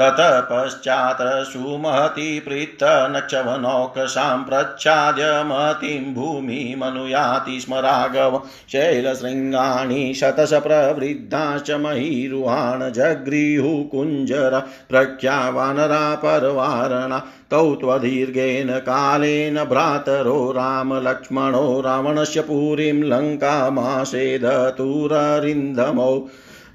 ततः 0.00 0.34
पश्चात् 0.50 1.18
सुमहति 1.46 2.28
पृत्तनक्षवनौकसां 2.46 4.36
प्रच्छाद्य 4.44 5.24
महतीं 5.46 6.14
भूमिमनुयाति 6.14 7.56
स्म 7.60 7.74
राघव 7.86 8.36
शैलशृङ्गाणि 8.72 10.02
शतश 10.16 10.52
प्रवृद्धाश्च 10.66 11.70
महीरुहाण 11.82 12.84
जगृहुः 12.98 13.82
कुञ्जर 13.90 14.54
प्रख्यावानरा 14.90 16.04
परवारणा 16.24 17.18
तौ 17.50 17.62
त्वदीर्घेन 17.80 18.70
कालेन 18.88 19.56
भ्रातरो 19.70 20.38
रामलक्ष्मणो 20.56 21.64
रावणस्य 21.86 22.40
पुरीं 22.48 22.98
लङ्कामासेदतुररिन्दमौ 23.12 26.12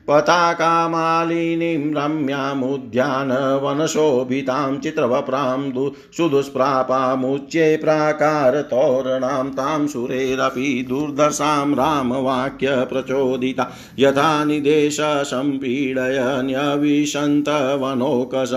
पताकामालिनीं 0.07 1.93
रम्यामुद्यानवनशोभितां 1.93 4.79
चित्रवप्रां 4.79 5.71
दु 5.71 5.91
सुदुष्प्रापामुच्ये 6.17 7.77
प्राकारतोरणां 7.77 9.49
तां 9.49 9.87
सुरेरपि 9.87 10.85
दुर्दशां 10.89 11.73
रामवाक्यप्रचोदिता। 11.73 13.71
यथा 13.99 14.45
निदेश 14.45 14.97
सम्पीडय 15.01 16.39
न्यविशन्तवनोकश 16.43 18.51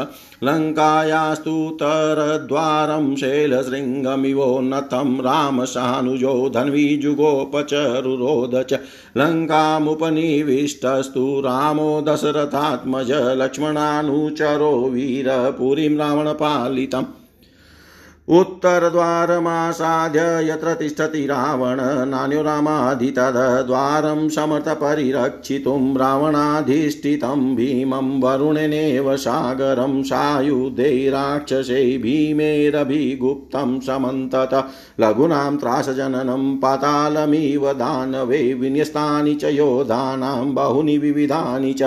लङ्कायास्तु 0.45 1.55
तरद्वारं 1.81 3.07
शैलशृङ्गमिवोन्नतं 3.17 5.09
रामसानुजो 5.27 6.35
धन्वीजुगोपचरुरोध 6.55 8.55
च 8.71 8.73
लङ्कामुपनिविष्टस्तु 9.17 11.25
रामो 11.47 11.91
दशरथात्मज 12.09 13.11
लक्ष्मणानुचरो 13.43 14.73
वीरपुरीं 14.93 15.95
रावणपालितम् 15.97 17.11
उत्तरद्वारमासाद्य 18.31 20.21
यत्र 20.51 20.75
तिष्ठति 20.75 21.27
रावण, 21.27 21.77
नान्यो 22.09 22.43
रामाधितद्वारं 22.43 24.29
समर्थपरिरक्षितुं 24.29 25.97
रावणाधिष्ठितं 25.97 27.55
भीमं 27.57 28.21
वरुणेनेव 28.21 29.17
सागरं 29.17 30.03
सायुधे 30.03 31.11
राक्षसै 31.11 31.99
भीमेरभिगुप्तं 31.99 33.81
समन्तत 33.81 34.55
लघूनां 35.01 35.57
त्रासजननं 35.57 36.57
पातालमिव 36.57 37.73
दानवे, 37.73 38.55
विन्यस्तानि 38.55 39.35
च 39.35 39.45
योधानां, 39.45 40.55
बहुनि 40.55 40.99
विविधानि 40.99 41.73
च 41.73 41.83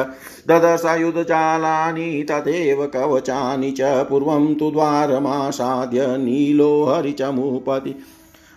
ददशायुधजालानि 0.49 2.25
तथैव 2.31 2.85
कवचानि 2.85 3.71
च 3.71 3.81
पूर्वं 4.09 4.55
तु 4.55 4.71
द्वारमासाद्य 4.71 6.05
नीलो 6.17 6.85
हरिचमुपति। 6.85 7.95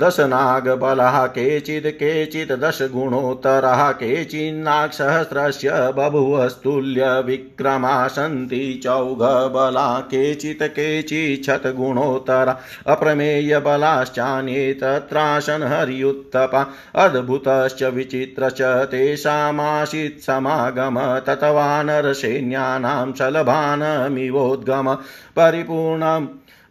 दशनागबलाः 0.00 1.16
केचित् 1.34 1.86
केचित् 1.98 2.52
दशगुणोत्तराः 2.62 3.82
केचिन्नागसहस्रस्य 4.00 5.70
बभुवस्तुल्यविक्रमा 5.96 7.92
सन्ति 8.16 8.62
चौघबला 8.84 9.86
केचित् 10.10 10.62
केचिच्छतगुणोत्तरा 10.76 12.54
अप्रमेयबलाश्चान्ये 12.94 14.72
तत्रासन् 14.82 15.68
हर्युत्तपा 15.72 16.62
अद्भुतश्च 17.04 17.82
विचित्रश्च 17.94 18.62
तेषामासीत् 18.92 20.22
समागम 20.22 20.98
ततवानरसैन्यानां 21.28 23.12
शलभानमिवोद्गम 23.18 24.94
परिपूर्णम् 25.36 26.26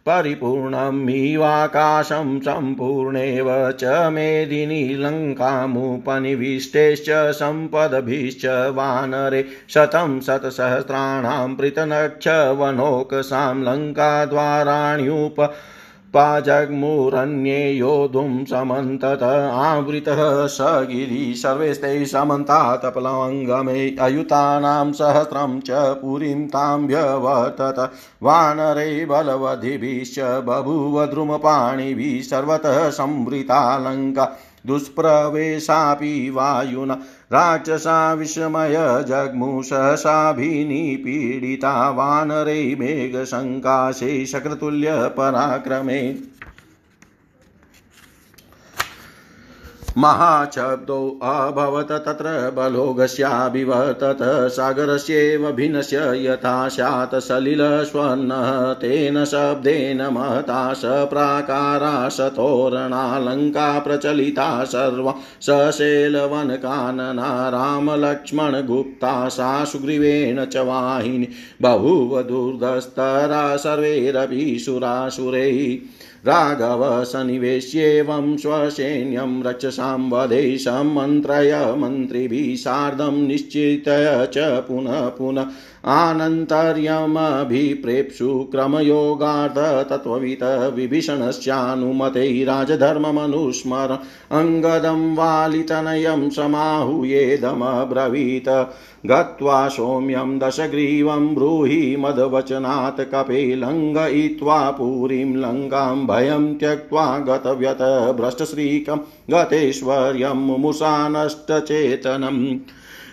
परिपूर्णमिवाकाशं 0.06 2.28
सम्पूर्णेव 2.40 3.48
च 3.80 3.84
मेदिनी 4.12 4.82
लङ्कामुपनिविष्टेश्च 5.02 7.08
सम्पदभिश्च 7.38 8.44
वानरे 8.76 9.42
शतं 9.74 10.12
शतसहस्राणां 10.26 11.48
पृतनक्षवनोकसां 11.54 13.56
लङ्काद्वाराण्युप 13.64 15.40
पाजग्मुरन्ये 16.14 17.60
योद्धुं 17.72 18.44
समन्तत 18.44 19.22
आवृतः 19.22 20.20
स 20.46 20.58
गिरि 20.90 21.34
सर्वेस्ते 21.36 22.04
समन्तातपलङ्गमे 22.06 23.84
अयुतानां 24.00 24.92
सहस्रं 24.92 25.58
च 25.60 25.84
पुरीं 26.02 26.46
ताम्भ्यवर्तत 26.48 27.78
वानरै 28.22 29.04
बलवधिभिश्च 29.10 30.18
बभूव 30.46 31.04
द्रुमपाणिभिः 31.06 32.22
सर्वतः 32.22 32.88
संवृता 32.98 33.62
लङ्का 33.78 34.30
दुष्प्रवेशापि 34.66 36.12
वायुना 36.34 36.98
राक्षसा 37.32 38.14
विस्मय 38.14 39.04
जग्मुषसाभिनिपीडिता 39.08 41.90
वानरै 41.90 42.76
मेघसङ्काशे 42.78 44.26
शक्रतुल्यपराक्रमे 44.26 46.16
महाशब्दो 49.98 51.20
अभवत् 51.22 51.88
तत्र 51.88 52.52
बलोघस्याभिवर्तत 52.56 54.18
सागरस्येव 54.22 55.52
भिन्नस्य 55.52 56.26
यथा 56.26 56.68
स्यात् 56.68 57.14
सलिलस्वर्णः 57.14 58.72
तेन 58.72 59.24
शब्देन 59.24 60.02
महता 60.02 60.72
सप्राकारा 60.72 62.08
सतोरणालङ्का 62.08 63.78
प्रचलिता 63.78 64.64
सर्वा 64.64 65.14
सशेलवनकानना 65.40 67.48
रामलक्ष्मणगुप्ता, 67.48 69.28
सा 69.28 69.64
सुग्रीवेण 69.64 70.44
च 70.44 70.56
वाहिनी 70.56 71.28
बभूव 71.62 73.58
सर्वैरपि 73.58 74.58
सुरासुरैः। 74.58 75.78
राघव 76.26 76.82
सन्निवेश्येवं 77.04 78.36
स्वसैन्यं 78.36 79.42
रक्षसां 79.42 80.10
वधे 80.10 80.56
सम्मन्त्रय 80.58 81.54
मन्त्रिभिः 81.78 82.54
सार्धं 82.56 83.26
निश्चितय 83.26 84.06
च 84.34 84.46
पुनः 84.68 85.08
पुनः 85.08 85.50
आनन्तर्यमभिप्रेप्सु 85.86 88.48
क्रमयोगार्थ 88.52 89.90
तत्त्ववित 89.90 90.72
विभीषणस्यानुमते 90.74 92.44
राजधर्ममनुस्मर 92.44 93.98
अङ्गदं 94.38 95.14
वालितनयं 95.14 96.30
समाहूयेदमब्रवीत् 96.30 98.48
गत्वा 99.06 99.68
सौम्यं 99.68 100.38
दशग्रीवं 100.38 101.34
ब्रूहि 101.34 101.96
मदवचनात् 101.98 103.12
कपे 103.12 103.56
लङ्घयित्वा 103.56 104.70
पुरीं 104.70 105.36
लङ्कां 105.36 106.06
भयं 106.06 106.54
त्यक्त्वा 106.54 107.18
गतव्यत 107.18 107.78
भ्रष्टश्रीकं 108.20 108.98
गतेश्वर्यं 109.30 110.46
मुमुषा 110.46 111.08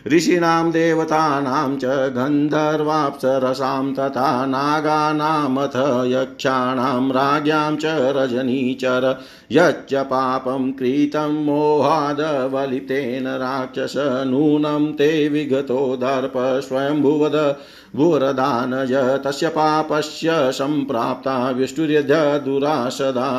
ऋषीणां 0.07 0.71
देवतानां 0.71 1.77
च 1.77 1.85
गन्धर्वाप्सरसां 2.15 3.93
तथा 3.93 4.29
नागानामथ 4.45 5.75
यक्षाणां 6.07 7.11
राज्ञां 7.11 7.75
च 7.75 7.85
रजनीचर 8.17 9.07
यच्च 9.51 9.93
पापं 9.93 10.71
कृतं 10.71 11.35
मोहादवलितेन 11.45 13.27
राक्षस 13.27 13.93
नूनं 14.27 14.91
ते 14.91 15.11
विगतो 15.29 15.95
दर्प 15.95 16.33
स्वयंभुवद 16.67 17.55
भुवरदानज 17.95 18.93
तस्य 19.25 19.47
पापस्य 19.47 20.51
सम्प्राप्ता 20.51 21.49
विष्टुर्यदुरासदा 21.51 23.29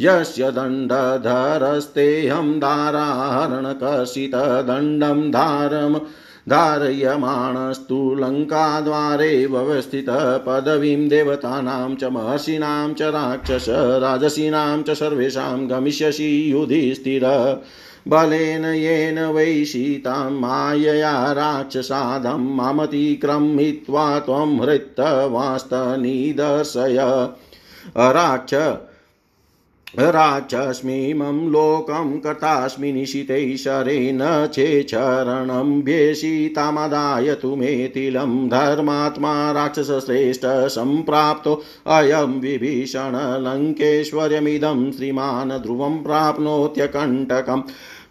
यस्य 0.00 0.50
दण्डधरस्तेऽहं 0.56 2.48
दाराहरणकसितदण्डं 2.60 5.20
धारम 5.30 5.98
धारयमाणस्तु 6.48 7.98
लङ्काद्वारे 8.20 9.34
व्यवस्थितः 9.46 10.36
पदवीं 10.46 11.08
देवतानां 11.08 11.94
च 11.94 12.04
महर्षीणां 12.12 12.92
च 12.92 13.10
राक्षस 13.16 13.66
राजसीनां 14.04 14.82
च 14.82 14.94
सर्वेषां 15.00 15.58
गमिष्यसि 15.70 16.30
युधिस्थिर 16.52 17.26
बलेन 18.08 18.64
येन 18.64 19.18
वै 19.34 19.64
सीतां 19.72 20.30
मायया 20.40 21.12
राक्षसादं 21.38 22.48
मामतिक्रमित्वा 22.56 24.06
त्वं 24.26 24.50
हृत्तवास्तनिदर्शय 24.62 26.98
राक्ष 28.16 28.54
राचस्मीमं 29.98 31.50
लोकं 31.50 32.20
कर्तास्मि 32.20 32.92
निशितैः 32.92 33.56
शरेण 33.56 34.46
चेचरणं 34.46 35.82
व्येषितामदाय 35.82 37.34
तु 37.34 37.56
मेतिलं 37.56 38.48
धर्मात्मा 38.48 39.52
राक्षसश्रेष्ठ 39.52 40.46
सम्प्राप्तो। 40.46 41.62
अयं 41.86 42.40
विभीषण 42.40 43.38
लङ्केश्वर्यमिदं 43.42 44.92
श्रीमान् 44.92 45.62
ध्रुवं 45.62 46.02
प्राप्नोत्यकण्टकम् 46.02 47.62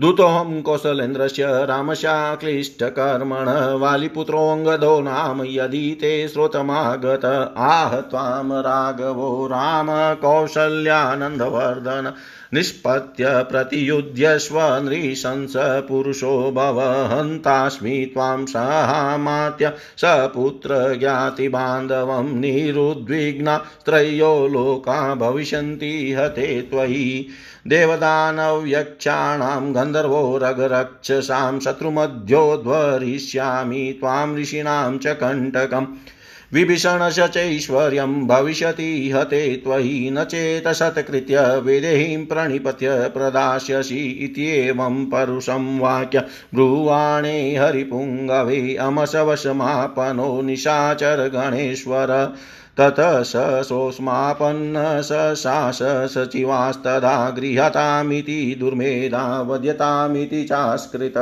दूतोऽहं 0.00 0.62
कौशलेन्द्रस्य 0.62 1.46
रामशाक्लिष्टकर्मण 1.64 3.48
वालिपुत्रोऽङ्गदो 3.78 5.00
नाम 5.00 5.42
यदि 5.44 5.98
ते 6.00 6.28
श्रोतमागत। 6.28 7.24
आह 7.56 8.00
त्वां 8.00 8.62
राघवो 8.62 9.46
राम 9.46 9.86
कौशल्यानन्दवर्धन 10.14 12.12
निष्पत्य 12.54 13.24
प्रतियुध्यस्व 13.28 14.60
नृशंस 14.60 15.52
पुरुषो 15.56 16.50
भव 16.50 16.82
त्वां 18.06 18.46
सहामात्य 18.46 19.72
सपुत्र 19.96 20.98
ज्ञातिबान्धवं 20.98 22.40
निरुद्विग्ना 22.40 23.58
त्रयो 23.58 24.48
लोका 24.48 25.14
भविष्यन्ति 25.14 26.12
हते 26.12 26.62
त्वयि। 26.62 27.28
देवदानव्यक्षाणां 27.66 29.74
गन्धर्वो 29.74 30.38
रगरक्षसां 30.38 31.60
शत्रुमध्योद्वरिष्यामि 31.60 33.96
त्वां 34.00 34.36
ऋषीणां 34.36 34.98
च 34.98 35.06
कण्टकम्। 35.06 35.86
विभीषणस्य 36.54 37.28
चैश्वर्यं 37.28 38.26
भविष्यति 38.26 39.10
हते 39.14 39.56
त्वयि 39.56 40.10
न 40.12 40.24
चेत् 40.24 40.68
सत्कृत्य 40.68 41.60
विदेहीं 41.60 42.26
प्रणिपत्य 42.26 43.08
प्रदास्यसि 43.08 44.04
इत्येवं 44.20 45.04
परुषं 45.06 45.78
वाक्य। 45.78 46.18
ब्रुवाणे 46.54 47.56
हरिपुङ्गवे 47.56 48.74
अमशवशमापनो 48.74 50.42
निशाचर 50.42 51.28
गणेश्वर 51.28 52.36
ततः 52.80 53.22
स 53.22 53.32
सोऽस्मापन्न 53.68 54.74
सशास 55.02 55.78
सचिवास्तदा 55.82 57.30
गृहतामिति 57.30 58.56
दुर्मेधा 58.60 59.40
वध्यतामिति 59.40 60.44
चास्कृत। 60.44 61.14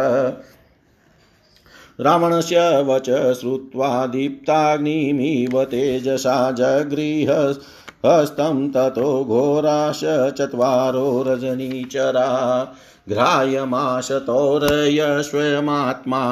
रावणस्य 1.98 2.60
वच 2.86 3.10
श्रुत्वा 3.40 4.06
दीप्ताग्निमिव 4.06 5.62
तेजसा 5.64 6.50
जगृह 6.50 7.32
हस्तं 8.06 8.68
ततो 8.68 9.12
घोराश 9.24 10.00
चत्वारो 10.38 11.22
रजनीचरा 11.26 12.28
घ्रायमाशतोरय 13.08 15.00
स्वयमात्मा 15.22 16.24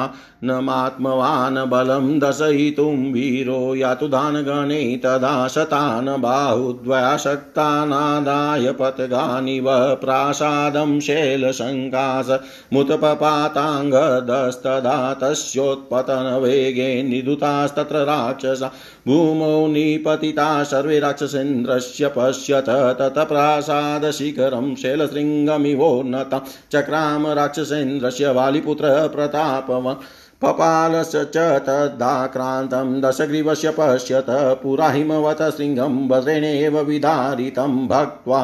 नमात्मवान् 0.43 1.69
बलं 1.69 2.19
दशयितुं 2.19 3.11
वीरो 3.11 3.75
यातु 3.75 4.07
दानगणे 4.07 5.01
तदा 5.03 5.47
शतान् 5.47 6.21
बाहुद्वयाशक्तानादाय 6.21 8.71
पतगानिव 8.79 9.65
प्रासादं 10.01 10.99
शैलशङ्कास 10.99 12.39
मुतपपाताङ्गदस्तदा 12.73 15.13
तस्योत्पतनवेगे 15.21 17.03
निदुतास्तत्र 17.03 18.05
राक्षसा 18.05 18.71
भूमौ 19.07 19.67
निपतिता 19.67 20.63
सर्वे 20.63 20.99
राक्षसेन्द्रस्य 20.99 22.11
पश्यत 22.17 22.69
ततप्रासादशिखरं 22.99 24.75
शैलशृङ्गमिवोन्नता 24.75 26.41
चक्राम 26.71 27.27
राक्षसेन्द्रस्य 27.39 28.31
वालिपुत्र 28.31 29.07
प्रतापवान् 29.07 29.95
पपालश्च 30.43 31.37
तद्धाक्रान्तं 31.67 32.99
दशग्रीवस्य 33.01 33.73
पश्यत 33.77 34.25
पुरा 34.63 34.89
हिमवत 34.89 35.41
शृङ्गं 35.57 36.07
वज्रेणेव 36.09 36.79
विदारितं 36.81 37.87
भक्त्वा 37.87 38.41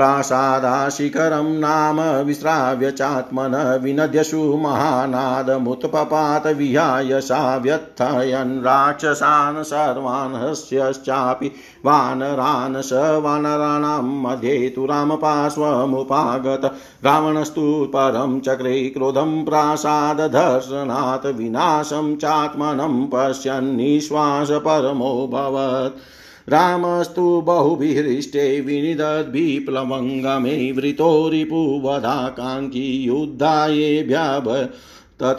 प्रासादाशिखरं 0.00 1.48
नाम 1.60 1.98
विश्राव्य 2.26 2.90
चात्मन 2.90 3.54
विनद्यशु 3.82 4.42
महानादमुत्पपात 4.56 6.46
विहाय 6.56 7.20
सा 7.20 7.40
व्यथयन् 7.56 8.54
राक्षसान् 8.62 9.62
सर्वान् 9.62 10.36
हस्यश्चापि 10.36 11.50
वानरान् 11.86 12.80
स 12.82 13.00
वानराणां 13.22 14.02
मध्ये 14.22 14.68
तु 14.76 14.86
रामपार्श्वमुपागत 14.86 16.64
रावणस्तु 17.04 17.66
परं 17.94 18.38
चक्रे 18.40 18.78
क्रोधं 18.88 19.44
प्रासादधर्षणात् 19.44 21.26
विनाशं 21.38 22.14
चात्मनं 22.16 23.04
पश्यन्निश्वास 23.12 24.50
परमोऽभवत् 24.66 26.00
रामस्तु 26.48 27.40
बहुभिहृष्टे 27.40 28.60
विनिदद्भिप्लवङ्गमे 28.60 30.72
वृतो 30.72 31.28
रिपुवधाकाङ्क्षी 31.28 33.06
युद्धायेभ्यभ 33.06 34.68
तत 35.22 35.38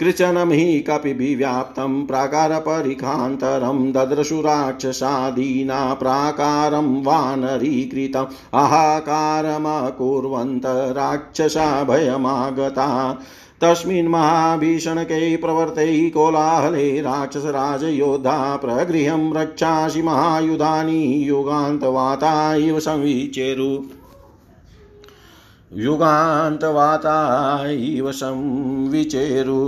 कृचनं 0.00 0.50
हि 0.50 0.80
कपिभिव्याप्तं 0.80 2.06
प्राकारपरिखान्तरं 2.06 3.92
ददृशु 3.92 4.40
राक्षसादीना 4.40 5.94
प्राकारं 5.94 7.04
वानरीकृतम् 7.04 8.26
अहाकारमकुर्वन्त 8.54 10.62
राक्षसा 10.98 11.84
भयमागता 11.84 13.18
तस्मिन् 13.62 14.08
महाभीषणकै 14.08 15.36
प्रवर्तै 15.36 16.10
कोलाहले 16.10 17.00
राक्षसराजयोद्धा 17.00 18.56
प्रगृहं 18.56 19.32
रक्षासि 19.34 20.02
महायुधानि 20.02 21.28
युगान्तवाता 21.28 22.54
इव 22.54 22.78
संविचेरु 22.80 23.70
युगान्तवाता 25.72 27.16
इव 27.70 28.12
संविचेरु। 28.12 29.58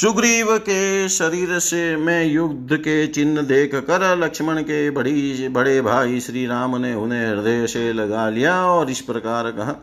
सुग्रीव 0.00 0.58
के 0.58 1.08
शरीर 1.08 1.58
से 1.58 1.96
मैं 1.96 2.24
युद्ध 2.26 2.76
के 2.76 3.06
चिन्ह 3.06 3.42
देख 3.42 3.74
कर 3.74 4.16
लक्ष्मण 4.16 4.60
के 4.62 4.90
बड़ी, 4.90 5.48
बड़े 5.48 5.80
भाई 5.80 6.20
श्री 6.20 6.46
राम 6.46 6.76
ने 6.76 6.94
उन्हें 6.94 7.30
हृदय 7.30 7.66
से 7.66 7.92
लगा 7.92 8.28
लिया 8.30 8.66
और 8.66 8.90
इस 8.90 9.00
प्रकार 9.00 9.50
कहा, 9.50 9.74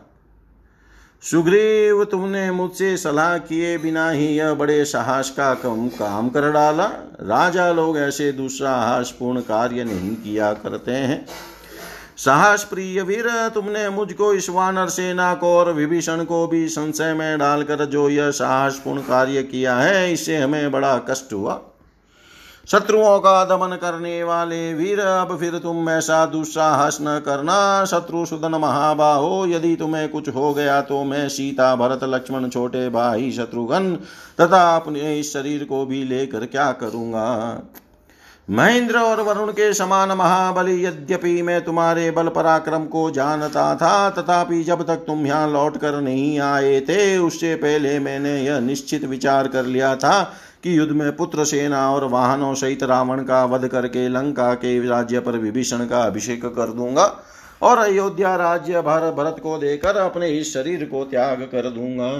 सुग्रीव, 1.22 2.04
तुमने 2.04 2.50
मुझसे 2.50 2.96
सलाह 2.96 3.38
किए 3.38 3.78
बिना 3.78 4.10
ही 4.10 4.26
यह 4.26 4.54
बड़े 4.54 4.84
साहस 4.84 5.30
का 5.30 5.54
कम, 5.54 5.88
काम 5.88 6.28
कर 6.28 6.50
डाला। 6.50 6.86
राजा 7.20 7.72
लोग 7.72 7.98
ऐसे 7.98 8.32
दुस्साहसपूर्ण 8.32 9.40
कार्य 9.40 9.84
नहीं 9.84 10.14
किया 10.16 10.52
करते 10.52 10.92
हैं। 10.92 11.26
साहस 12.18 12.64
प्रिय 12.64 13.02
वीर, 13.02 13.26
तुमने 13.54 13.88
मुझको 13.90 14.32
इस 14.34 14.48
वानर 14.50 14.88
सेना 14.88 15.34
को 15.34 15.54
और 15.56 15.72
विभीषण 15.72 16.24
को 16.24 16.46
भी 16.46 16.68
संशय 16.68 17.14
में 17.14 17.38
डालकर 17.38 17.84
जो 17.84 18.08
यह 18.08 18.30
साहसपूर्ण 18.30 19.00
कार्य 19.00 19.42
किया 19.42 19.76
है, 19.76 20.12
इससे 20.12 20.36
हमें 20.36 20.70
बड़ा 20.70 20.96
कष्ट 21.10 21.32
हुआ। 21.32 21.60
शत्रुओं 22.68 23.18
का 23.18 23.44
दमन 23.44 23.76
करने 23.76 24.22
वाले 24.24 24.72
वीर, 24.74 25.00
अब 25.00 25.36
फिर 25.38 25.58
तुम 25.58 25.90
ऐसा 25.90 26.24
दुस्साहस 26.26 26.98
न 27.02 27.18
करना। 27.18 27.84
शत्रु 27.84 28.24
सुदन 28.26 28.54
महाबाहो, 28.54 29.46
यदि 29.46 29.74
तुम्हें 29.76 30.08
कुछ 30.08 30.28
हो 30.28 30.52
गया 30.54 30.80
तो 30.80 31.02
मैं 31.04 31.28
सीता, 31.28 31.74
भरत, 31.76 32.04
लक्ष्मण, 32.04 32.48
छोटे 32.48 32.88
भाई, 32.88 33.30
शत्रुघ्न 33.32 33.94
तथा 34.40 34.76
अपने 34.76 35.18
इस 35.20 35.32
शरीर 35.32 35.64
को 35.64 35.84
भी 35.86 36.04
लेकर 36.04 36.46
क्या 36.46 36.70
करूँगा? 36.72 37.62
महेंद्र 38.48 38.98
और 38.98 39.20
वरुण 39.20 39.50
के 39.52 39.72
समान 39.74 40.08
महाबली, 40.08 40.84
यद्यपि 40.84 41.40
मैं 41.42 41.64
तुम्हारे 41.64 42.10
बल 42.10 42.28
पराक्रम 42.28 42.84
को 42.84 43.10
जानता 43.10 43.74
था, 43.74 44.10
तथापि 44.10 44.62
जब 44.64 44.82
तक 44.86 45.04
तुम 45.06 45.26
यहाँ 45.26 45.48
लौट 45.50 45.76
कर 45.76 46.00
नहीं 46.00 46.38
आए 46.40 46.80
थे, 46.80 47.16
उससे 47.18 47.54
पहले 47.54 47.98
मैंने 47.98 48.36
यह 48.42 48.60
निश्चित 48.60 49.04
विचार 49.04 49.48
कर 49.48 49.64
लिया 49.64 49.94
था 49.96 50.22
कि 50.62 50.76
युद्ध 50.78 50.92
में 50.92 51.16
पुत्र 51.16 51.44
सेना 51.44 51.90
और 51.90 52.04
वाहनों 52.04 52.54
सहित 52.54 52.82
रावण 52.82 53.22
का 53.22 53.44
वध 53.44 53.66
करके 53.68 54.08
लंका 54.08 54.52
के 54.54 54.78
राज्य 54.88 55.20
पर 55.20 55.38
विभीषण 55.38 55.84
का 55.86 56.02
अभिषेक 56.02 56.46
कर 56.46 56.72
दूँगा 56.72 57.04
और 57.62 57.78
अयोध्या 57.78 58.36
राज्य 58.36 58.80
भर 58.82 59.10
भरत 59.12 59.36
को 59.42 59.58
देकर 59.58 59.96
अपने 59.96 60.28
इस 60.30 60.52
शरीर 60.54 60.84
को 60.84 61.04
त्याग 61.04 61.42
कर 61.52 61.70
दूँगा। 61.70 62.12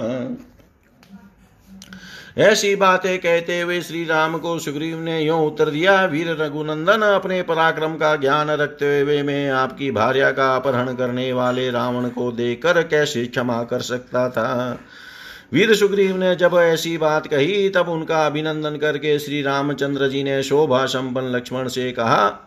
ऐसी 2.37 2.75
बातें 2.75 3.19
कहते 3.19 3.61
हुए 3.61 3.81
श्री 3.81 4.05
राम 4.05 4.37
को 4.37 4.59
सुग्रीव 4.59 4.99
ने 4.99 5.21
यो 5.21 5.37
उत्तर 5.37 5.69
दिया, 5.69 6.05
वीर 6.05 6.29
रघुनंदन, 6.29 7.01
अपने 7.01 7.41
पराक्रम 7.41 7.95
का 7.95 8.15
ज्ञान 8.15 8.49
रखते 8.49 9.01
हुए 9.01 9.23
मैं 9.23 9.49
आपकी 9.49 9.91
भार्या 9.91 10.31
का 10.31 10.55
अपहरण 10.55 10.95
करने 10.95 11.33
वाले 11.33 11.71
रावण 11.71 12.09
को 12.09 12.31
देकर 12.31 12.83
कैसे 12.83 13.25
क्षमा 13.25 13.63
कर 13.63 13.79
सकता 13.79 14.29
था? 14.29 14.79
वीर 15.53 15.75
सुग्रीव 15.75 16.17
ने 16.17 16.35
जब 16.35 16.51
ऐसी 16.53 16.97
बात 16.97 17.27
कही, 17.27 17.69
तब 17.69 17.89
उनका 17.89 18.25
अभिनंदन 18.25 18.77
करके 18.77 19.19
श्री 19.19 19.41
रामचंद्र 19.41 20.07
जी 20.07 20.23
ने 20.23 20.43
शोभा 20.43 20.85
संपन्न 20.85 21.27
लक्ष्मण 21.27 21.67
से 21.67 21.91
कहा 21.91 22.46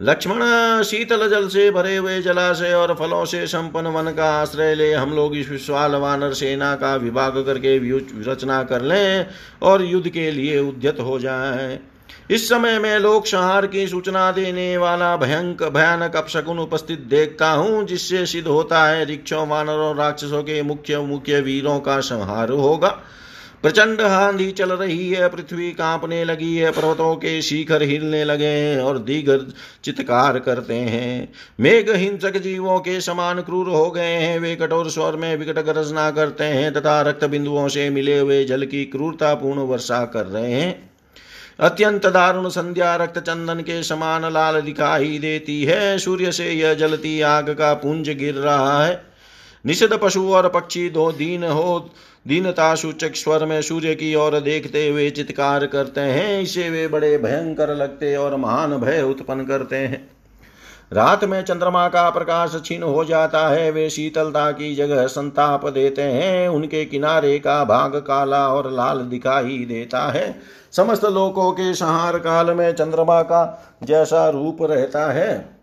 लक्ष्मण 0.00 0.42
शीतल 0.82 1.28
जल 1.28 1.48
से 1.48 1.70
भरे 1.70 1.96
हुए 1.96 2.20
जलाशय 2.22 2.72
और 2.72 2.94
फलों 2.94 3.24
से 3.24 3.46
संपन्न 3.46 3.86
वन 3.86 4.10
का 4.12 4.30
आश्रय 4.32 4.74
ले 4.74 4.92
हम 4.92 5.12
लोग 5.12 5.36
इस 5.36 5.48
विश्वाल 5.50 5.94
वानर 5.94 6.32
सेना 6.32 6.74
का 6.74 6.94
विभाग 6.96 7.36
करके 7.46 7.76
रचना 8.30 8.62
कर 8.62 8.82
लें 8.82 9.26
और 9.62 9.84
युद्ध 9.84 10.08
के 10.08 10.30
लिए 10.30 10.58
उद्यत 10.58 11.00
हो 11.00 11.18
जाए। 11.18 11.78
इस 12.30 12.48
समय 12.48 12.78
में 12.78 12.98
लोक 12.98 13.26
संहार 13.26 13.66
की 13.66 13.86
सूचना 13.88 14.30
देने 14.32 14.76
वाला 14.76 15.16
भयंकर 15.16 15.70
भयानक 15.70 16.16
अपशकुन 16.16 16.58
उपस्थित 16.58 17.00
देखता 17.00 17.50
हूँ, 17.50 17.84
जिससे 17.86 18.26
सिद्ध 18.26 18.48
होता 18.48 18.84
है, 18.84 19.04
रिक्षों, 19.04 19.46
वानर, 19.48 19.94
राक्षसों 19.96 20.42
के 20.42 20.62
मुख्य 20.62 20.98
मुख्य 20.98 21.40
वीरों 21.40 21.80
का 21.80 22.00
संहार 22.00 22.50
होगा। 22.50 22.98
प्रचंड 23.62 24.00
आंधी 24.00 24.50
चल 24.50 24.72
रही 24.72 25.10
है, 25.10 25.28
पृथ्वी 25.28 25.70
कांपने 25.70 26.24
लगी 26.24 26.56
है, 26.56 26.70
पर्वतों 26.70 27.14
के 27.16 27.42
शिखर 27.42 27.82
हिलने 27.82 28.24
लगे 28.24 28.44
हैं 28.44 28.80
और 28.80 28.98
दीगर 28.98 29.46
चित्कार 29.84 30.38
करते 30.38 30.74
हैं। 30.74 31.32
मेघ 31.60 31.90
हिंसक 31.90 32.36
जीवों 32.36 32.78
के 32.80 33.00
समान 33.00 33.40
क्रूर 33.40 33.68
हो 33.68 33.90
गए 33.90 34.14
हैं, 34.14 34.38
वे 34.38 34.56
कठोर 34.56 34.90
स्वर 34.90 35.16
में 35.16 35.36
विकट 35.36 35.58
गर्जना 35.58 36.10
करते 36.10 36.44
हैं 36.44 36.72
तथा 36.72 37.00
रक्त 37.02 37.24
बिंदुओं 37.24 37.68
से 37.68 37.90
मिले 37.90 38.18
हुए 38.18 38.44
जल 38.44 38.64
की 38.64 38.84
क्रूरतापूर्ण 38.84 39.58
वर्षा 39.58 40.04
कर 40.04 40.26
रहे 40.26 40.52
हैं। 40.52 40.90
अत्यंत 41.60 42.06
दारुण 42.06 42.48
संध्या 42.48 42.96
रक्त 42.96 43.18
चंदन 43.18 43.60
के 43.60 43.82
समान 43.82 44.32
लाल 44.32 44.60
दिखाई 44.60 45.18
देती 45.18 45.64
है, 45.64 45.98
सूर्य 45.98 46.32
से 46.32 46.50
यह 46.50 46.74
जलती 46.74 47.20
आग 47.20 47.50
का 47.50 47.74
पुंज 47.74 48.10
गिर 48.10 48.34
रहा 48.34 48.84
है। 48.84 49.09
निषद 49.66 49.98
पशु 50.02 50.32
और 50.32 50.48
पक्षी 50.48 50.90
दो 50.90 51.12
दीन 51.12 51.44
हो, 51.44 51.90
दीनता 52.28 52.74
सूचक 52.74 53.14
स्वर 53.14 53.44
में 53.44 53.62
सूर्य 53.62 53.94
की 53.94 54.14
ओर 54.14 54.40
देखते 54.40 54.88
हुए 54.88 55.10
चित्कार 55.10 55.66
करते 55.66 56.00
हैं। 56.00 56.40
इसे 56.40 56.70
वे 56.70 56.88
बड़े 56.88 57.18
भयंकर 57.18 57.74
लगते 57.74 58.16
और 58.16 58.36
महान 58.36 58.76
भय 58.76 59.02
उत्पन्न 59.02 59.44
करते 59.44 59.76
हैं। 59.76 60.10
रात 60.92 61.24
में 61.24 61.42
चंद्रमा 61.42 61.88
का 61.88 62.10
प्रकाश 62.10 62.62
छीन 62.64 62.82
हो 62.82 63.04
जाता 63.04 63.48
है। 63.48 63.70
वे 63.70 63.90
शीतलता 63.90 64.50
की 64.50 64.74
जगह 64.74 65.06
संताप 65.06 65.68
देते 65.68 66.02
हैं। 66.02 66.48
उनके 66.48 66.84
किनारे 66.84 67.38
का 67.38 67.64
भाग 67.64 67.96
काला 67.96 68.48
और 68.48 68.70
लाल 68.72 68.98
दिखाई 68.98 69.64
देता 69.68 70.00
है। 70.10 70.40
समस्त 70.72 71.04
लोकों 71.04 71.52
के 71.52 71.74
संहार 71.74 72.18
काल 72.18 72.50
में 72.50 72.72
चंद्रमा 72.72 73.22
का 73.22 73.72
जैसा 73.82 74.28
रूप 74.28 74.58
रहता 74.62 75.12
है। 75.12 75.59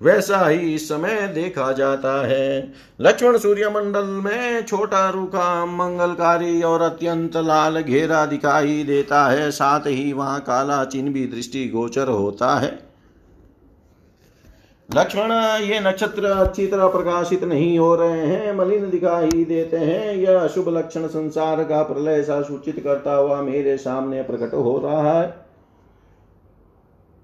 वैसा 0.00 0.46
ही 0.46 0.74
इस 0.74 0.88
समय 0.88 1.26
देखा 1.28 1.72
जाता 1.72 2.26
है। 2.26 2.72
लक्ष्मण 3.00 3.38
सूर्यमंडल 3.38 4.04
में 4.24 4.66
छोटा 4.66 5.08
रूखा 5.10 5.66
मंगलकारी 5.66 6.62
और 6.62 6.82
अत्यंत 6.82 7.36
लाल 7.36 7.80
घेरा 7.80 8.26
दिखाई 8.26 8.82
देता 8.84 9.26
है। 9.26 9.50
साथ 9.50 9.86
ही 9.86 10.12
वहाँ 10.12 10.40
काला 10.40 10.84
चिन्ह 10.84 11.12
भी 11.12 11.26
दृष्टि 11.26 11.68
गोचर 11.68 12.08
होता 12.08 12.54
है। 12.58 12.78
लक्ष्मण, 14.88 15.32
ये 15.62 15.80
नक्षत्र 15.80 16.24
अच्छी 16.24 16.66
तरह 16.66 16.88
प्रकाशित 16.88 17.44
नहीं 17.44 17.78
हो 17.78 17.94
रहे 17.94 18.26
हैं। 18.26 18.56
मलिन 18.56 18.88
दिखाई 18.90 19.44
देते 19.44 19.76
हैं। 19.76 20.14
यह 20.14 20.38
अशुभ 20.40 20.68
लक्षण 20.68 21.06
संसार 21.06 21.64
का 21.64 21.82
प्रलय 21.82 22.22
सा 22.22 22.40
सूचित 22.42 22.80
करता 22.84 23.14
हुआ 23.14 23.42
मेरे 23.42 23.76
सामने 23.76 24.22
प्रकट 24.22 24.54
हो 24.54 24.78
रहा 24.84 25.12
है। 25.12 25.47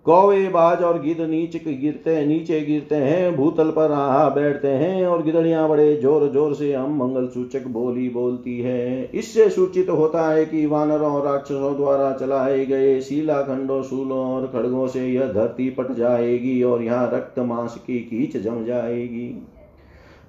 कौवे 0.07 0.49
बाज 0.49 0.83
और 0.83 1.01
गिद 1.03 1.21
नीचे 1.21 1.59
गिरते 1.59 2.25
नीचे 2.27 2.61
गिरते 2.61 2.95
हैं, 2.95 3.37
भूतल 3.37 3.71
पर 3.71 3.93
आ 3.93 4.29
बैठते 4.31 4.69
हैं 4.71 5.07
और 5.07 5.23
गिदड़ियाँ 5.23 5.69
बड़े 5.69 5.97
ज़ोर 5.97 6.29
ज़ोर 6.33 6.55
से 6.55 6.73
हम 6.73 6.97
मंगल 6.97 7.29
सूचक 7.29 7.67
बोली 7.69 8.09
बोलती 8.09 8.59
है। 8.61 9.11
इससे 9.15 9.49
सूचित 9.51 9.91
होता 9.91 10.29
है 10.29 10.45
कि 10.47 10.67
वानरों 10.67 11.13
और 11.13 11.25
राक्षसों 11.27 11.75
द्वारा 11.77 12.13
चलाए 12.13 12.67
गए 12.67 13.01
शीला 13.01 13.41
खंडों, 13.43 13.83
शूलों 13.83 14.19
और 14.27 14.47
खड़गों 14.47 14.87
से 14.89 15.07
यह 15.07 15.33
धरती 15.33 15.71
पट 15.71 15.93
जाएगी 15.93 16.63
और 16.63 16.83
यहाँ 16.83 17.11
रक्त 17.15 17.39
मांस 17.39 17.75
की 17.87 17.99
कीच 18.03 18.37
जम 18.37 18.65
जाएगी। 18.65 19.27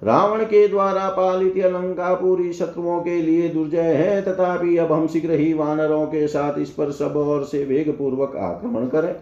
रावण 0.02 0.44
के 0.44 0.66
द्वारा 0.68 1.08
पालित 1.10 1.64
अलंका 1.64 2.14
पूरी 2.14 2.52
शत्रुओं 2.54 3.00
के 3.00 3.20
लिए 3.22 3.48
दुर्जय 3.48 3.94
है, 3.94 4.20
तथापि 4.22 4.76
अब 4.76 4.92
हम 4.92 5.06
शीघ्र 5.08 5.30
ही 5.34 5.52
वानरों 5.54 6.04
के 6.06 6.26
साथ 6.28 6.58
इस 6.58 6.70
पर 6.70 6.90
सब 6.94 7.16
और 7.18 7.44
से 7.44 7.64
वेग 7.64 7.96
पूर्वक 7.98 8.36
आक्रमण 8.36 8.86
करें। 8.88 9.14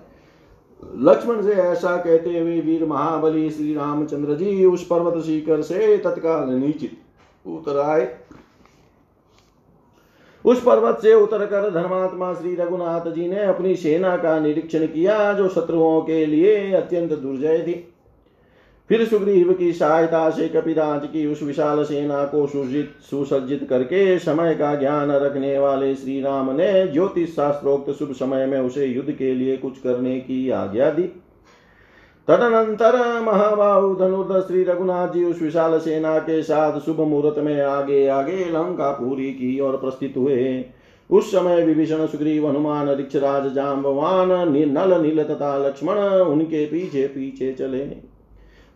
लक्ष्मण 0.82 1.42
से 1.42 1.52
ऐसा 1.52 1.96
कहते 1.96 2.38
हुए 2.38 2.60
वीर 2.60 2.84
महाबली 2.84 3.50
श्री 3.50 3.74
रामचंद्र 3.74 4.34
जी 4.34 4.64
उस 4.64 4.86
पर्वत 4.86 5.22
शिखर 5.24 5.62
से 5.62 5.96
तत्काल 5.98 6.50
नीचे 6.50 6.90
उतर 7.46 7.78
आए। 7.78 8.16
उस 10.44 10.62
पर्वत 10.62 10.98
से 11.02 11.14
उतरकर 11.14 11.70
धर्मात्मा 11.70 12.34
श्री 12.34 12.54
रघुनाथ 12.54 13.10
जी 13.12 13.28
ने 13.28 13.44
अपनी 13.44 13.74
सेना 13.76 14.16
का 14.16 14.38
निरीक्षण 14.38 14.86
किया, 14.86 15.32
जो 15.32 15.48
शत्रुओं 15.48 16.00
के 16.00 16.26
लिए 16.26 16.72
अत्यंत 16.72 17.12
दुर्जय 17.12 17.62
थी। 17.62 17.93
फिर 18.90 19.04
सुग्रीव 19.04 19.52
की 19.52 19.72
सहायता 19.72 20.28
से 20.30 20.48
कपिराज 20.48 21.06
की 21.06 21.26
उस 21.26 21.42
विशाल 21.42 21.82
सेना 21.84 22.24
को 22.24 22.46
सुसज्जित 22.46 23.66
करके 23.70 24.18
समय 24.18 24.54
का 24.54 24.74
ज्ञान 24.74 25.10
रखने 25.10 25.58
वाले 25.58 25.94
श्री 25.94 26.20
राम 26.20 26.50
ने 26.50 26.86
ज्योतिष 26.88 27.30
शास्त्रोक्त 27.30 27.90
शुभ 27.92 28.12
समय 28.12 28.46
में 28.46 28.58
उसे 28.60 28.86
युद्ध 28.86 29.10
के 29.12 29.34
लिए 29.34 29.56
कुछ 29.56 29.78
करने 29.78 30.18
की 30.20 30.48
आज्ञा 30.50 30.90
दी। 30.90 31.02
तदनंतर 32.28 32.96
महाबाहु 33.22 33.94
धनुर्ध 33.94 34.46
श्री 34.46 34.62
रघुनाथ 34.64 35.08
जी 35.08 35.24
उस 35.24 35.42
विशाल 35.42 35.78
सेना 35.78 36.18
के 36.18 36.42
साथ 36.42 36.80
शुभ 36.80 37.00
मुहूर्त 37.00 37.38
में 37.38 37.60
आगे 37.62 38.06
आगे 38.08 38.44
लंका 38.44 38.90
पूरी 38.92 39.30
की 39.32 39.58
और 39.60 39.76
प्रस्थित 39.76 40.14
हुए। 40.16 40.64
उस 41.10 41.30
समय 41.32 41.64
विभीषण 41.64 42.06
सुग्रीव, 42.06 42.48
हनुमान, 42.48 42.88
ऋक्षराज 42.90 43.52
जाम्बवान 43.54 44.28
नल 44.48 45.00
नील 45.02 45.22
तथा 45.24 45.56
लक्ष्मण 45.58 45.98
उनके 46.20 46.64
पीछे 46.66 47.06
पीछे 47.06 47.52
चले। 47.52 48.13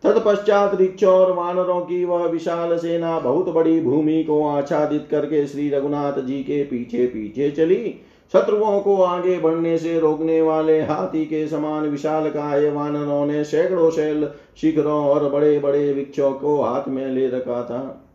तत्पश्चात 0.03 1.03
और 1.03 1.31
वानरों 1.31 1.81
की 1.81 2.05
वह 2.05 2.25
विशाल 2.25 2.77
सेना 2.77 3.19
बहुत 3.19 3.49
बड़ी 3.49 3.79
भूमि 3.81 4.23
को 4.23 4.47
आच्छादित 4.47 5.07
करके 5.11 5.45
श्री 5.47 5.69
रघुनाथ 5.69 6.21
जी 6.21 6.39
के 6.43 6.63
पीछे 6.63 7.05
पीछे 7.07 7.49
चली। 7.51 7.95
शत्रुओं 8.33 8.79
को 8.79 8.95
आगे 9.01 9.37
बढ़ने 9.39 9.77
से 9.77 9.99
रोकने 9.99 10.41
वाले 10.41 10.81
हाथी 10.81 11.25
के 11.25 11.47
समान 11.47 11.89
विशाल 11.89 12.29
काय 12.29 12.69
वानरों 12.69 13.25
ने 13.25 13.43
सैकड़ों 13.43 13.89
शैल 13.91 14.29
शिखरों 14.61 15.03
और 15.05 15.29
बड़े 15.29 15.59
बड़े 15.59 15.93
वृक्षों 15.93 16.31
को 16.31 16.61
हाथ 16.61 16.87
में 16.87 17.07
ले 17.07 17.27
रखा 17.27 17.63
था। 17.63 18.05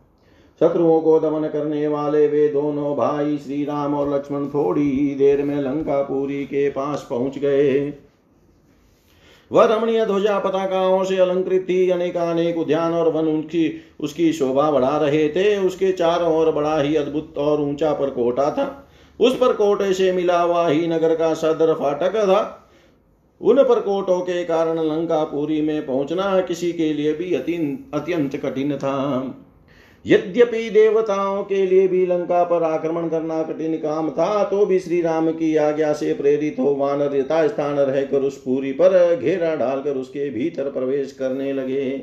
शत्रुओं 0.61 1.01
को 1.01 1.19
दमन 1.19 1.47
करने 1.47 1.87
वाले 1.87 2.27
वे 2.27 2.47
दोनों 2.47 2.95
भाई 2.95 3.37
श्री 3.37 3.63
राम 3.65 3.95
और 3.95 4.13
लक्ष्मण 4.15 4.45
थोड़ी 4.45 4.89
ही 4.91 5.15
देर 5.15 5.43
में 5.43 5.55
लंकापुरी 5.55 6.43
के 6.45 6.69
पास 6.69 7.07
पहुँच 7.09 7.37
गए। 7.37 7.93
वह 9.51 9.65
रमणीय 9.65 10.05
ध्वजा 10.05 10.37
पताकाओं 10.39 11.03
से 11.03 11.17
अलंकृत 11.17 11.65
थी 11.69 11.89
अनेकानेक 11.89 12.57
उद्यान 12.57 12.93
और 12.93 13.11
वन 13.11 13.25
उनकी, 13.25 13.81
उसकी 13.99 14.31
शोभा 14.33 14.69
बढ़ा 14.71 14.97
रहे 14.97 15.27
थे। 15.29 15.57
उसके 15.57 15.91
चारों 15.91 16.33
ओर 16.37 16.51
बड़ा 16.51 16.79
ही 16.79 16.95
अद्भुत 16.95 17.37
और 17.37 17.61
ऊँचा 17.61 17.93
पर 17.93 18.09
कोटा 18.09 18.49
था। 18.51 18.89
उस 19.19 19.35
पर 19.35 19.53
कोटे 19.53 19.93
से 19.93 20.11
मिला 20.11 20.41
हुआ 20.41 20.67
ही 20.67 20.87
नगर 20.87 21.15
का 21.15 21.33
सदर 21.33 21.73
फाटक 21.73 22.15
था। 22.15 22.61
उन 23.41 23.63
पर 23.63 23.79
कोटों 23.79 24.19
के 24.19 24.43
कारण 24.43 24.79
लंकापुरी 24.79 25.61
में 25.61 25.85
पहुँचना 25.85 26.41
किसी 26.41 26.71
के 26.73 26.93
लिए 26.93 27.13
भी 27.13 27.33
अत्यंत 27.33 28.35
कठिन 28.35 28.75
था। 28.77 28.95
यद्यपि 30.05 30.69
देवताओं 30.69 31.43
के 31.43 31.65
लिए 31.65 31.87
भी 31.87 32.05
लंका 32.05 32.43
पर 32.43 32.63
आक्रमण 32.63 33.07
करना 33.09 33.41
कठिन 33.43 33.75
काम 33.77 34.09
था 34.09 34.43
तो 34.43 34.65
भी 34.65 34.79
श्री 34.79 35.01
राम 35.01 35.31
की 35.31 35.55
आज्ञा 35.55 35.93
से 35.93 36.13
प्रेरित 36.13 36.55
हो 36.59 36.75
वानर 36.75 37.15
यथा 37.15 37.47
स्थान 37.47 37.75
रहकर 37.75 38.21
उस 38.21 38.37
पूरी 38.37 38.71
पर 38.71 39.15
घेरा 39.15 39.55
डालकर 39.55 39.97
उसके 39.97 40.29
भीतर 40.29 40.69
प्रवेश 40.71 41.11
करने 41.11 41.53
लगे। 41.53 42.01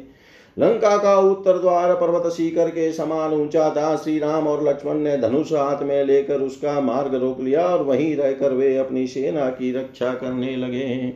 लंका 0.57 0.96
का 0.98 1.16
उत्तर 1.20 1.59
द्वार 1.59 1.94
पर्वत 1.94 2.32
सीकर 2.32 2.68
के 2.68 2.92
समान 2.92 3.32
ऊँचा 3.32 3.70
था। 3.70 3.96
श्री 3.96 4.18
राम 4.18 4.46
और 4.46 4.68
लक्ष्मण 4.68 4.94
ने 4.94 5.16
धनुष 5.16 5.53
हाथ 5.53 5.82
में 5.82 6.05
लेकर 6.05 6.40
उसका 6.40 6.80
मार्ग 6.80 7.14
रोक 7.14 7.40
लिया 7.40 7.66
और 7.66 7.82
वहीं 7.82 8.16
रहकर 8.16 8.53
वे 8.53 8.76
अपनी 8.76 9.07
सेना 9.07 9.48
की 9.50 9.72
रक्षा 9.72 10.12
करने 10.14 10.57
लगे। 10.57 11.12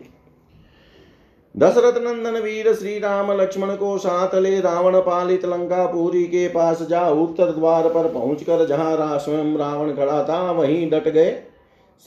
दशरथ 1.57 1.99
नंदन 1.99 2.37
वीर 2.41 2.73
श्री 2.75 2.99
राम 2.99 3.31
लक्ष्मण 3.33 3.75
को 3.77 3.97
साथ 3.99 4.35
ले 4.35 4.59
रावण 4.61 4.99
पालित 5.01 5.45
लंका 5.45 5.85
पूरी 5.87 6.25
के 6.25 6.47
पास 6.49 6.83
जा 6.83 7.09
उत्तर 7.11 7.51
द्वार 7.51 7.89
पर 7.89 8.09
पहुंचकर 8.13 8.67
जहाँ 8.67 9.19
स्वयं 9.19 9.57
रावण 9.57 9.93
खड़ा 9.93 10.23
था, 10.25 10.51
वहीं 10.51 10.91
डट 10.91 11.09
गए। 11.09 11.31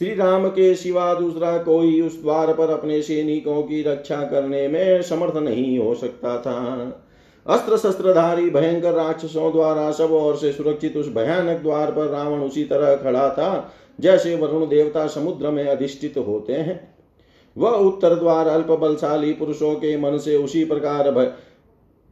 श्री 0.01 0.13
राम 0.15 0.47
के 0.49 0.73
सिवा 0.75 1.13
दूसरा 1.13 1.57
कोई 1.57 1.99
उस 2.01 2.21
द्वार 2.21 2.53
पर 2.53 2.69
अपने 2.69 3.01
सैनिकों 3.01 3.61
की 3.63 3.81
रक्षा 3.83 4.21
करने 4.23 4.67
में 4.67 5.01
समर्थ 5.01 5.37
नहीं 5.37 5.79
हो 5.79 5.95
सकता 5.95 6.37
था। 6.37 6.59
अस्त्र 7.45 7.77
शस्त्रधारी 7.77 8.49
भयंकर 8.49 8.93
राक्षसों 8.93 9.51
द्वारा 9.51 9.89
सब 9.91 10.11
ओर 10.11 10.35
से 10.35 10.51
सुरक्षित 10.51 10.97
उस 10.97 11.13
भयानक 11.13 11.61
द्वार 11.61 11.91
पर 11.91 12.07
रावण 12.07 12.41
उसी 12.41 12.63
तरह 12.65 12.95
खड़ा 12.95 13.29
था, 13.29 13.73
जैसे 13.99 14.35
वरुण 14.35 14.67
देवता 14.67 15.07
समुद्र 15.07 15.49
में 15.49 15.65
अधिष्ठित 15.65 16.17
होते 16.17 16.53
हैं। 16.53 16.98
वह 17.57 17.71
उत्तर 17.71 18.15
द्वार 18.15 18.47
अल्प 18.47 18.71
बलशाली 18.71 19.33
पुरुषों 19.33 19.73
के 19.75 19.97
मन 19.97 20.17
से 20.17 20.35
उसी 20.37 20.63
प्रकार 20.65 21.11
भय 21.11 21.31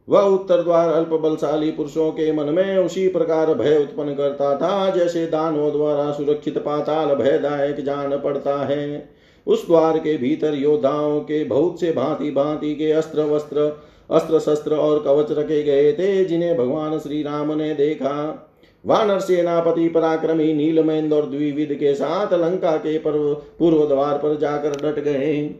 वह 0.08 0.20
उत्तर 0.20 0.62
द्वार 0.62 0.88
अल्प 0.88 1.08
बलशाली 1.08 1.70
पुरुषों 1.70 2.10
के 2.10 2.32
मन 2.32 2.44
में 2.44 2.78
उसी 2.78 3.08
प्रकार 3.08 3.54
भय 3.54 3.78
उत्पन्न 3.78 4.14
करता 4.14 4.56
था, 4.56 4.90
जैसे 4.90 5.26
दानों 5.26 5.72
द्वारा 5.72 6.10
सुरक्षित 6.12 6.58
पाताल 6.58 7.14
भयदायक 7.14 7.84
जान 7.84 8.18
पड़ता 8.18 8.56
है। 8.66 9.08
उस 9.46 9.66
द्वार 9.66 9.98
के 9.98 10.16
भीतर 10.16 10.54
योद्धाओं 10.54 11.20
के 11.20 11.44
बहुत 11.44 11.80
से 11.80 11.92
भांति 11.92 12.30
भांति 12.30 12.74
के 12.74 12.90
अस्त्र 12.92 13.20
वस्त्र 13.20 13.82
अस्त्र 14.10 14.38
शस्त्र 14.38 14.74
और 14.74 15.02
कवच 15.02 15.30
रखे 15.30 15.62
गए 15.62 15.92
थे, 15.92 16.24
जिन्हें 16.24 16.56
भगवान 16.56 16.98
श्री 16.98 17.22
राम 17.22 17.52
ने 17.52 17.74
देखा। 17.74 18.47
वानर 18.84 19.20
सेनापति 19.20 19.88
पराक्रमी 19.88 20.52
नीलमेंद 20.54 21.12
और 21.12 21.26
द्विविद 21.26 21.74
के 21.74 21.94
साथ 21.94 22.32
लंका 22.34 22.76
के 22.76 22.98
पर्व 22.98 23.32
पूर्व 23.58 23.86
द्वार 23.86 24.18
पर 24.18 24.36
जाकर 24.38 24.76
डट 24.82 25.02
गए। 25.04 25.54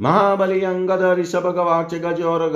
महाबली 0.00 0.60
अंगद, 0.60 1.02
ऋषभ 1.18 1.46
गवाक्ष, 1.56 1.94
गज 1.94 2.22
और 2.22 2.50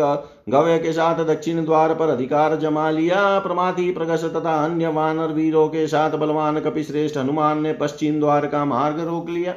गवय 0.48 0.78
के 0.78 0.92
साथ 0.92 1.24
दक्षिण 1.24 1.64
द्वार 1.64 1.94
पर 1.94 2.08
अधिकार 2.08 2.56
जमा 2.56 2.88
लिया। 2.90 3.38
प्रमाति, 3.38 3.90
प्रगस 3.90 4.24
तथा 4.24 4.54
अन्य 4.64 4.88
वानर 4.88 5.32
वीरों 5.32 5.68
के 5.68 5.86
साथ 5.86 6.10
बलवान 6.10 6.60
कपिश्रेष्ठ 6.60 7.16
हनुमान 7.16 7.62
ने 7.62 7.72
पश्चिम 7.72 8.18
द्वार 8.20 8.46
का 8.46 8.64
मार्ग 8.64 9.00
रोक 9.00 9.28
लिया। 9.28 9.54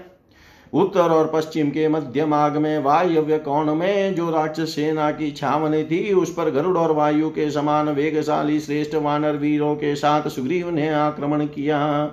उत्तर 0.73 1.01
और 1.01 1.31
पश्चिम 1.33 1.69
के 1.69 1.87
मध्य 1.87 2.25
मार्ग 2.25 2.57
में 2.57 2.77
वायव्य 2.79 3.37
कोण 3.37 3.73
में 3.75 4.15
जो 4.15 4.29
राक्षस 4.29 4.75
सेना 4.75 5.11
की 5.11 5.31
छावनी 5.31 5.83
थी, 5.83 6.13
उस 6.13 6.33
पर 6.33 6.49
गरुड़ 6.51 6.77
और 6.77 6.91
वायु 6.91 7.29
के 7.29 7.49
समान 7.51 7.89
वेगशाली 7.89 8.59
श्रेष्ठ 8.59 8.95
वानर 8.95 9.37
वीरों 9.37 9.75
के 9.75 9.95
साथ 9.95 10.29
सुग्रीव 10.29 10.69
ने 10.69 10.89
आक्रमण 10.89 11.45
किया। 11.45 12.11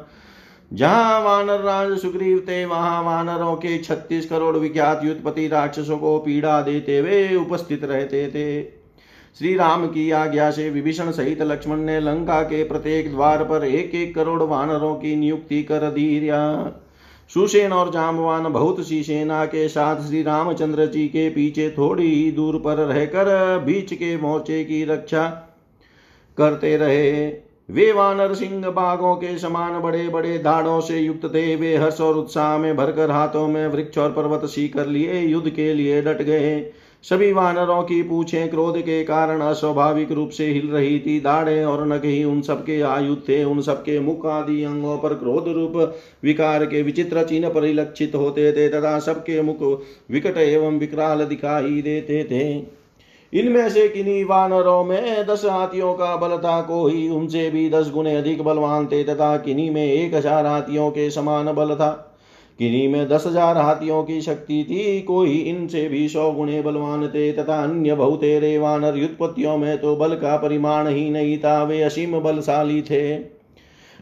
जहाँ 0.72 1.20
वानर 1.20 1.60
राज 1.60 1.98
सुग्रीव 1.98 2.38
थे, 2.38 2.64
वहाँ 2.64 3.02
वानरों 3.02 3.54
के 3.56 3.78
छत्तीस 3.78 4.28
करोड़ 4.28 4.56
विख्यात 4.56 5.04
युद्धपति 5.04 5.46
राक्षसों 5.48 5.98
को 5.98 6.18
पीड़ा 6.18 6.60
देते 6.62 6.98
हुए 6.98 7.34
उपस्थित 7.34 7.84
रहते 7.84 8.26
थे। 8.28 8.62
श्री 9.38 9.54
राम 9.54 9.86
की 9.86 10.10
आज्ञा 10.10 10.50
से 10.50 10.68
विभीषण 10.70 11.10
सहित 11.10 11.42
लक्ष्मण 11.42 11.76
ने 11.76 12.00
लंका 12.00 12.42
के 12.42 12.62
प्रत्येक 12.64 13.10
द्वार 13.10 13.44
पर 13.44 13.64
एक 13.64 13.94
एक 13.94 14.14
करोड़ 14.14 14.42
वानरों 14.42 14.94
की 14.94 15.16
नियुक्ति 15.16 15.62
कर 15.62 15.90
दी। 15.90 16.28
सुसेन 17.34 17.72
और 17.72 17.90
जामवान 17.90 18.52
बहुत 18.52 18.86
सी 18.88 19.02
सेना 19.02 19.44
के 19.46 19.68
साथ 19.68 20.00
श्री 20.00 20.22
रामचंद्र 20.22 20.86
जी 20.86 21.06
के 21.08 21.28
पीछे 21.30 21.68
थोड़ी 21.70 22.06
ही 22.06 22.30
दूर 22.32 22.58
पर 22.58 22.76
रहकर 22.76 23.58
बीच 23.58 23.92
के 23.94 24.16
मोर्चे 24.16 24.64
की 24.64 24.84
रक्षा 24.84 25.26
करते 26.38 26.76
रहे। 26.76 27.26
वे 27.70 27.92
वानर 27.92 28.34
सिंह 28.34 28.68
बाघों 28.70 29.14
के 29.16 29.38
समान 29.38 29.80
बड़े 29.80 30.08
बड़े 30.08 30.38
धाड़ों 30.38 30.80
से 30.80 30.98
युक्त 30.98 31.24
थे। 31.24 31.56
वे 31.56 31.76
हर्ष 31.76 32.00
और 32.00 32.14
उत्साह 32.14 32.56
में 32.58 32.76
भरकर 32.76 33.10
हाथों 33.10 33.46
में 33.48 33.66
वृक्ष 33.66 33.98
और 33.98 34.12
पर्वत 34.12 34.44
सी 34.44 34.68
कर 34.68 34.86
लिए 34.86 35.20
युद्ध 35.20 35.48
के 35.50 35.72
लिए 35.74 36.02
डट 36.02 36.22
गए। 36.22 36.60
सभी 37.04 37.32
वानरों 37.32 37.82
की 37.82 38.02
पूछें, 38.02 38.48
क्रोध 38.48 38.78
के 38.78 39.02
कारण 39.04 39.40
अस्वाभाविक 39.40 40.12
रूप 40.12 40.30
से 40.30 40.46
हिल 40.46 40.70
रही 40.70 40.98
थी 41.00 41.18
दाढ़े 41.20 41.64
और 41.64 41.86
नख 41.86 42.04
ही 42.04 42.24
उन 42.24 42.40
सबके 42.42 42.80
आयु 42.80 43.14
थे, 43.16 43.42
उन 43.44 43.60
सबके 43.60 43.98
मुख 44.00 44.26
आदि 44.26 44.62
अंगों 44.64 44.96
पर 44.98 45.14
क्रोध 45.14 45.48
रूप 45.48 45.76
विकार 46.24 46.64
के 46.66 46.82
विचित्र 46.82 47.22
चिन्ह 47.24 47.48
परिलक्षित 47.48 48.14
होते 48.14 48.52
थे, 48.52 48.68
तथा 48.68 48.98
सबके 48.98 49.42
मुख 49.42 49.62
विकट 50.10 50.36
एवं 50.36 50.78
विकराल 50.78 51.24
दिखाई 51.24 51.82
देते 51.82 52.24
थे। 52.24 52.78
इनमें 53.32 53.68
से 53.70 53.88
किन्हीं 53.88 54.24
वानरों 54.24 54.84
में 54.84 55.26
दस 55.26 55.44
हाथियों 55.44 55.94
का 55.94 56.16
बल 56.16 56.36
था, 56.38 56.60
कोई 56.60 57.08
उनसे 57.08 57.48
भी 57.50 57.68
दस 57.70 57.90
गुने 57.90 58.16
अधिक 58.16 58.42
बलवान 58.42 58.86
थे, 58.86 59.02
तथा 59.04 59.36
किन्हीं 59.36 59.70
में 59.70 59.84
एक 59.84 60.14
हज़ार 60.14 60.46
हाथियों 60.46 60.90
के 60.90 61.10
समान 61.10 61.52
बल 61.52 61.74
था। 61.74 62.07
किन्हीं 62.58 62.88
में 62.88 63.08
दस 63.08 63.26
हज़ार 63.26 63.58
हाथियों 63.58 64.02
की 64.04 64.20
शक्ति 64.20 64.64
थी। 64.70 65.00
कोई 65.02 65.34
इनसे 65.40 65.86
भी 65.88 66.08
सौ 66.08 66.30
गुणे 66.32 66.60
बलवान 66.62 67.06
थे 67.08 67.30
तथा 67.32 67.62
अन्य 67.62 67.94
बहुतेरे 67.94 68.56
वानर 68.58 68.96
युत्पत्तियों 68.96 69.56
में 69.58 69.76
तो 69.78 69.94
बल 69.96 70.14
का 70.14 70.36
परिमाण 70.36 70.88
ही 70.88 71.08
नहीं 71.10 71.36
था। 71.38 71.62
वे 71.64 71.82
असीम 71.82 72.18
बलशाली 72.20 72.80
थे। 72.82 73.16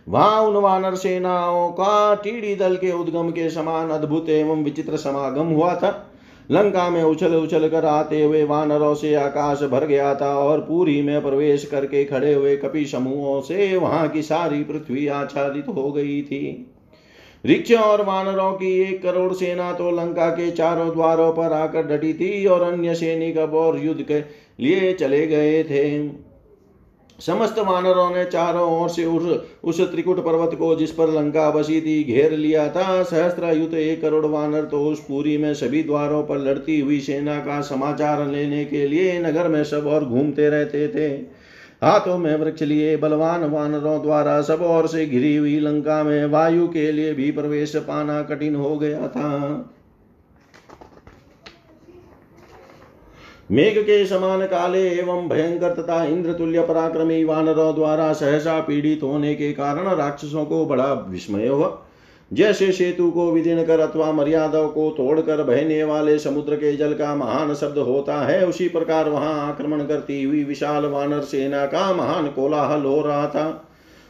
वहाँ 0.06 0.40
उन 0.42 0.56
वानर 0.56 0.94
सेनाओं 0.94 1.70
का 1.70 2.14
टीडी 2.14 2.54
दल 2.56 2.76
के 2.76 2.92
उद्गम 2.92 3.30
के 3.30 3.48
समान 3.50 3.90
अद्भुत 3.90 4.28
एवं 4.28 4.62
विचित्र 4.64 4.96
समागम 4.96 5.48
हुआ 5.48 5.74
था। 5.74 5.90
लंका 6.50 6.88
में 6.90 7.02
उछल 7.02 7.34
उछल 7.34 7.68
कर 7.68 7.84
आते 7.84 8.22
हुए 8.22 8.42
वानरों 8.44 8.94
से 8.94 9.14
आकाश 9.14 9.62
भर 9.62 9.86
गया 9.86 10.14
था 10.14 10.32
और 10.38 10.60
पूरी 10.60 11.00
में 11.02 11.20
प्रवेश 11.22 11.64
करके 11.64 12.04
खड़े 12.04 12.32
हुए 12.34 12.56
कपि 12.56 12.84
समूहों 12.86 13.40
से 13.40 13.76
वहाँ 13.76 14.08
की 14.08 14.22
सारी 14.22 14.62
पृथ्वी 14.64 15.06
आच्छादित 15.08 15.68
हो 15.68 15.90
गई 15.92 16.20
थी। 16.22 16.72
रिक्ष 17.46 17.72
और 17.72 18.02
वानरों 18.04 18.52
की 18.52 18.70
एक 18.82 19.02
करोड़ 19.02 19.32
सेना 19.32 19.72
तो 19.72 19.90
लंका 19.90 20.28
के 20.30 20.50
चारों 20.50 20.88
द्वारों 20.90 21.32
पर 21.32 21.52
आकर 21.52 21.86
डटी 21.86 22.12
थी 22.14 22.46
और 22.46 22.62
अन्य 22.62 22.94
सैनिक 22.94 23.38
अब 23.38 23.54
और 23.54 23.78
युद्ध 23.78 24.02
के 24.02 24.20
लिए 24.60 24.92
चले 24.94 25.26
गए 25.26 25.62
थे। 25.64 25.84
समस्त 27.18 27.58
वानरों 27.58 28.08
ने 28.10 28.24
चारों 28.24 28.70
ओर 28.72 28.88
से 28.88 29.04
उस 29.04 29.22
उस 29.64 29.80
त्रिकुट 29.90 30.18
पर्वत 30.24 30.54
को 30.54 30.74
जिस 30.76 30.90
पर 30.90 31.10
लंका 31.10 31.50
बसी 31.50 31.80
थी, 31.80 32.02
घेर 32.04 32.32
लिया 32.32 32.68
था। 32.68 33.02
सहस्त्र 33.02 33.52
युद्ध 33.52 33.74
एक 33.74 34.00
करोड़ 34.00 34.26
वानर 34.26 34.64
तो 34.64 34.82
उस 34.84 35.00
पूरी 35.00 35.36
में 35.38 35.52
सभी 35.54 35.82
द्वारों 35.82 36.22
पर 36.22 36.38
लड़ती 36.38 36.80
हुई 36.80 37.00
सेना 37.00 37.38
का 37.40 37.60
समाचार 37.62 38.26
लेने 38.26 38.64
के 38.64 38.86
लिए 38.88 39.18
नगर 39.20 39.48
में 39.48 39.62
सब 39.64 39.86
और 39.86 40.04
घूमते 40.04 40.48
रहते 40.48 40.86
थे। 40.88 41.08
हाथों 41.86 42.18
में 42.18 42.36
वृक्ष 42.36 42.62
लिए, 42.62 42.96
बलवान 42.96 43.44
वानरों 43.44 44.02
द्वारा 44.02 44.40
सब 44.42 44.62
ओर 44.62 44.86
से 44.86 45.06
घिरी 45.06 45.36
हुई 45.36 45.58
लंका 45.60 46.02
में 46.02 46.26
वायु 46.26 46.68
के 46.68 46.92
लिए 46.92 47.14
भी 47.14 47.30
प्रवेश 47.30 47.76
पाना 47.76 48.22
कठिन 48.22 48.54
हो 48.54 48.76
गया 48.78 49.08
था। 49.08 49.72
मेघ 53.50 53.78
के 53.78 54.06
समान 54.06 54.46
काले 54.46 54.88
एवं 54.90 55.28
भयंकर 55.28 55.74
तथा 55.74 56.04
इंद्र 56.04 56.32
तुल्य 56.32 56.62
पराक्रमी 56.62 57.24
वानरों 57.24 57.74
द्वारा 57.74 58.12
सहसा 58.12 58.60
पीड़ित 58.60 59.02
होने 59.02 59.34
के 59.34 59.52
कारण 59.52 59.88
राक्षसों 59.88 60.44
को 60.44 60.66
बड़ा 60.66 60.92
विस्मय 60.92 61.48
हुआ। 61.48 61.85
जैसे 62.32 62.72
सेतु 62.72 63.10
को 63.10 63.30
विदीर्ण 63.32 63.64
कर 63.64 63.80
अथवा 63.80 64.12
मर्यादा 64.12 64.62
को 64.66 64.90
तोड़कर 64.90 65.42
बहने 65.42 65.84
वाले 65.84 66.18
समुद्र 66.18 66.56
के 66.56 66.76
जल 66.76 66.92
का 66.92 67.14
महान 67.14 67.54
शब्द 67.54 67.78
होता 67.78 68.26
है, 68.26 68.46
उसी 68.46 68.68
प्रकार 68.68 69.08
वहाँ 69.08 69.48
आक्रमण 69.48 69.84
करती 69.86 70.22
हुई 70.22 70.44
विशाल 70.44 70.86
वानर 70.86 71.20
सेना 71.20 71.66
का 71.66 71.92
महान 71.92 72.26
कोलाहल 72.26 72.82
हो 72.82 73.00
रहा 73.02 73.26
था। 73.26 73.68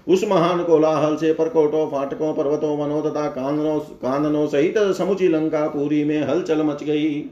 उस 0.09 0.25
महान 0.25 0.65
कोलाहल 0.65 1.17
से 1.17 1.33
परकोटों, 1.33 1.87
फाटकों, 1.87 2.35
पर्वतों, 2.35 2.77
वनों 2.79 3.03
तथा 3.03 3.27
काननों 3.27 3.79
काननों 3.79 4.47
सहित 4.47 4.79
समुची 4.79 5.29
लंका 5.29 5.67
पूरी 5.69 6.05
में 6.05 6.23
हलचल 6.23 6.63
मच 6.63 6.85
गई। 6.85 7.25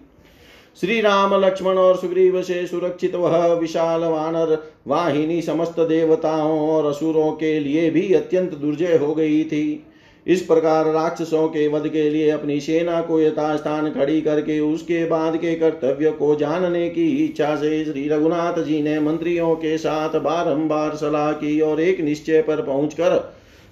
श्री 0.80 1.01
राम 1.01 1.35
लक्ष्मण 1.45 1.74
और 1.74 1.97
सुग्रीव 1.97 2.43
से 2.43 2.66
सुरक्षित 2.66 3.14
वह 3.14 3.47
विशाल 3.47 4.01
वानर, 4.01 4.59
वाहिनी 4.87 5.43
समस्त 5.43 5.80
देवताओं 5.80 6.70
और 6.70 6.87
असुरों 6.87 7.32
के 7.32 7.61
लिए 7.61 7.91
भी 7.91 8.14
अत्यंत 8.14 8.55
दुर्जय 8.55 8.97
हो 8.97 9.14
गई 9.14 9.45
थी। 9.45 9.87
इस 10.26 10.42
प्रकार 10.42 10.86
राक्षसों 10.86 11.46
के 11.48 11.66
वध 11.68 11.86
के 11.88 12.08
लिए 12.10 12.30
अपनी 12.30 12.60
सेना 12.60 13.00
को 13.00 13.20
यथास्थान 13.20 13.90
खड़ी 13.90 14.20
करके 14.20 14.58
उसके 14.60 15.04
बाद 15.04 15.36
के 15.36 15.54
कर्तव्य 15.54 16.10
को 16.10 16.34
जानने 16.34 16.88
की 16.88 17.08
इच्छा 17.24 17.54
से 17.56 17.84
श्री 17.84 18.08
रघुनाथ 18.08 18.62
जी 18.64 18.80
ने 18.82 18.98
मंत्रियों 19.00 19.54
के 19.56 19.76
साथ 19.78 20.20
बारंबार 20.20 20.96
सलाह 20.96 21.32
की 21.32 21.60
और 21.60 21.80
एक 21.80 22.00
निश्चय 22.00 22.42
पर 22.42 22.62
पहुंचकर 22.62 23.18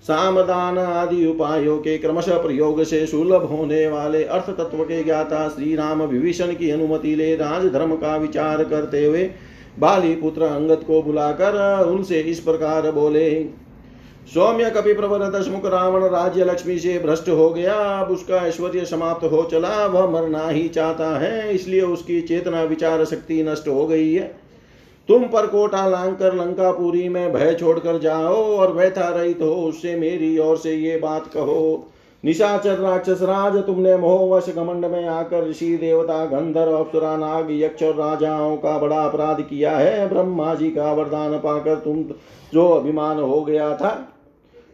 सामदान 0.05 0.79
आदि 0.79 1.25
उपायों 1.27 1.79
के 1.79 1.97
क्रमशः 1.99 2.43
प्रयोग 2.43 2.83
से 2.85 3.07
सुलभ 3.07 3.45
होने 3.45 3.87
वाले 3.87 4.23
अर्थ 4.25 4.51
तत्व 4.51 4.83
के 4.85 5.03
ज्ञाता 5.05 5.49
श्री 5.49 5.75
राम 5.77 6.03
विभीषण 6.03 6.55
की 6.55 6.71
अनुमति 6.71 7.15
ले 7.15 7.35
राजधर्म 7.37 7.95
का 7.97 8.17
विचार 8.17 8.65
करते 8.65 9.05
हुए 9.05 9.31
बाली 9.79 10.15
पुत्र 10.15 10.43
अंगत 10.43 10.81
को 10.87 11.03
बुलाकर 11.03 11.85
उनसे 11.87 12.21
इस 12.21 12.41
प्रकार 12.41 12.91
बोले 12.91 13.29
सौम्य 14.27 14.71
कपि 14.71 14.93
प्रवर 14.95 15.29
दशमुख 15.31 15.65
रावण 15.67 16.05
राज्य 16.05 16.45
लक्ष्मी 16.45 16.79
से 16.79 16.99
भ्रष्ट 16.99 17.29
हो 17.29 17.49
गया। 17.51 17.75
अब 17.75 18.11
उसका 18.11 18.37
ऐश्वर्य 18.37 18.85
समाप्त 18.85 19.25
हो 19.25 19.43
चला, 19.43 19.87
वह 19.87 20.07
मरना 20.11 20.49
ही 20.49 20.69
चाहता 20.69 21.09
है, 21.19 21.55
इसलिए 21.55 21.81
उसकी 21.81 22.21
चेतना, 22.21 22.63
विचार 22.63 23.05
शक्ति 23.05 23.43
नष्ट 23.43 23.69
हो 23.69 23.87
गई 23.87 24.13
है। 24.15 24.35
तुम 25.09 25.25
पर 25.25 25.47
कोटा 25.47 25.87
लांग 25.87 26.15
कर 26.17 26.35
लंकापुरी 26.35 27.09
में 27.09 27.33
भय 27.33 27.55
छोड़कर 27.55 27.99
जाओ 27.99 28.35
और 28.35 28.73
व्यथा 28.73 29.09
रहित 29.09 29.43
हो, 29.43 29.53
उससे 29.53 29.97
मेरी 29.97 30.39
ओर 30.39 30.57
से 30.57 30.75
ये 30.75 30.97
बात 30.99 31.27
कहो। 31.27 31.89
निशाचर 32.25 32.79
राक्षस 32.79 33.23
राज, 33.23 33.57
तुमने 33.57 33.97
मोहवश 33.97 34.49
घमंड 34.49 34.85
में 34.85 35.07
आकर 35.07 35.49
ऋषि, 35.49 35.77
देवता 35.77 36.25
गंधर 36.25 36.69
अप्सरा 36.69 37.17
नाग, 37.17 37.49
यक्ष 37.51 37.83
और 37.83 37.95
राजाओं 37.95 38.57
का 38.57 38.79
बड़ा 38.79 39.03
अपराध 39.05 39.41
किया 39.41 39.77
है। 39.77 40.09
ब्रह्मा 40.09 40.55
जी 40.55 40.71
का 40.71 40.93
वरदान 40.93 41.39
पाकर 41.39 41.75
तुम 41.75 42.05
जो 42.55 42.69
अभिमान 42.69 43.21
हो 43.21 43.43
गया 43.43 43.77
था 43.77 44.09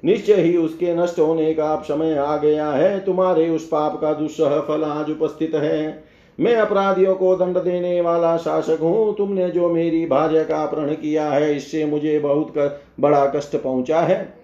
निश्चय 0.03 0.35
ही 0.35 0.57
उसके 0.57 0.95
नष्ट 0.95 1.19
होने 1.19 1.53
का 1.55 1.73
अब 1.73 1.83
समय 1.83 2.17
आ 2.17 2.37
गया 2.37 2.71
है। 2.71 2.99
तुम्हारे 3.05 3.49
उस 3.51 3.67
पाप 3.69 4.01
का 4.01 4.13
दुस्सह 4.15 4.59
फल 4.61 4.85
आज 4.85 5.11
उपस्थित 5.11 5.55
है। 5.55 6.07
मैं 6.39 6.55
अपराधियों 6.57 7.15
को 7.15 7.35
दंड 7.37 7.59
देने 7.59 8.01
वाला 8.01 8.37
शासक 8.37 8.79
हूँ। 8.83 9.15
तुमने 9.17 9.49
जो 9.51 9.69
मेरी 9.69 10.05
भार्य 10.07 10.45
का 10.45 10.63
अपहरण 10.63 10.93
किया 10.93 11.31
है 11.31 11.55
इससे 11.57 11.85
मुझे 11.85 12.19
बहुत 12.19 12.51
कर, 12.51 12.81
बड़ा 13.01 13.25
कष्ट 13.27 13.57
पहुँचा 13.57 14.01
है। 14.01 14.37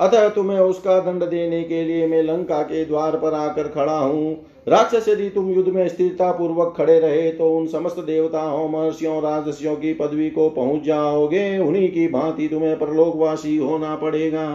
अतः 0.00 0.28
तुम्हें 0.28 0.58
उसका 0.58 0.98
दंड 1.00 1.24
देने 1.24 1.62
के 1.62 1.82
लिए 1.84 2.06
मैं 2.06 2.22
लंका 2.22 2.62
के 2.62 2.84
द्वार 2.84 3.16
पर 3.16 3.34
आकर 3.34 3.68
खड़ा 3.68 3.98
हूँ। 3.98 4.34
राक्षस 4.68 5.08
यदि 5.08 5.28
तुम 5.28 5.50
युद्ध 5.50 5.68
में 5.68 5.86
स्थिरता 5.88 6.30
पूर्वक 6.32 6.74
खड़े 6.76 6.98
रहे 7.00 7.30
तो 7.32 7.50
उन 7.50 7.66
समस्त 7.66 7.98
देवताओं 7.98 8.68
महर्षियों 8.68 9.20
राजस्यों 9.22 9.74
की 9.76 9.92
पदवी 9.94 10.30
को 10.30 10.48
पहुँच 10.50 10.82
जाओगे। 10.82 11.58
उन्हीं 11.58 11.90
की 11.90 12.06
भांति 12.08 12.48
तुम्हें 12.48 12.78
परलोकवासी 12.78 13.56
होना 13.56 13.94
पड़ेगा। 13.96 14.46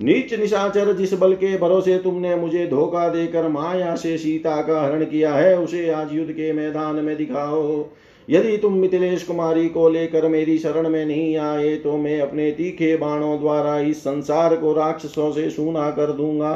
नीच 0.00 0.32
निशाचर 0.34 0.92
जिस 0.92 1.12
बल 1.14 1.32
के 1.34 1.56
भरोसे 1.58 1.98
तुमने 1.98 2.34
मुझे 2.36 2.66
धोखा 2.66 3.08
देकर 3.08 3.48
माया 3.48 3.94
से 3.96 4.16
सीता 4.18 4.60
का 4.62 4.80
हरण 4.82 5.04
किया 5.04 5.34
है, 5.34 5.58
उसे 5.58 5.88
आज 5.90 6.12
युद्ध 6.12 6.32
के 6.32 6.52
मैदान 6.52 6.96
में 6.96 7.16
दिखाओ। 7.16 7.84
यदि 8.28 8.56
तुम 8.56 8.72
मिथिलेश 8.72 9.22
कुमारी 9.22 9.68
को 9.68 9.88
लेकर 9.88 10.26
मेरी 10.28 10.58
शरण 10.58 10.88
में 10.88 11.04
नहीं 11.06 11.36
आए 11.36 11.74
तो 11.76 11.96
मैं 11.96 12.20
अपने 12.20 12.50
तीखे 12.50 12.96
बाणों 12.96 13.38
द्वारा 13.38 13.78
इस 13.80 14.00
संसार 14.00 14.56
को 14.56 14.72
राक्षसों 14.72 15.30
से 15.32 15.48
सूना 15.50 15.90
कर 15.90 16.12
दूँगा। 16.12 16.54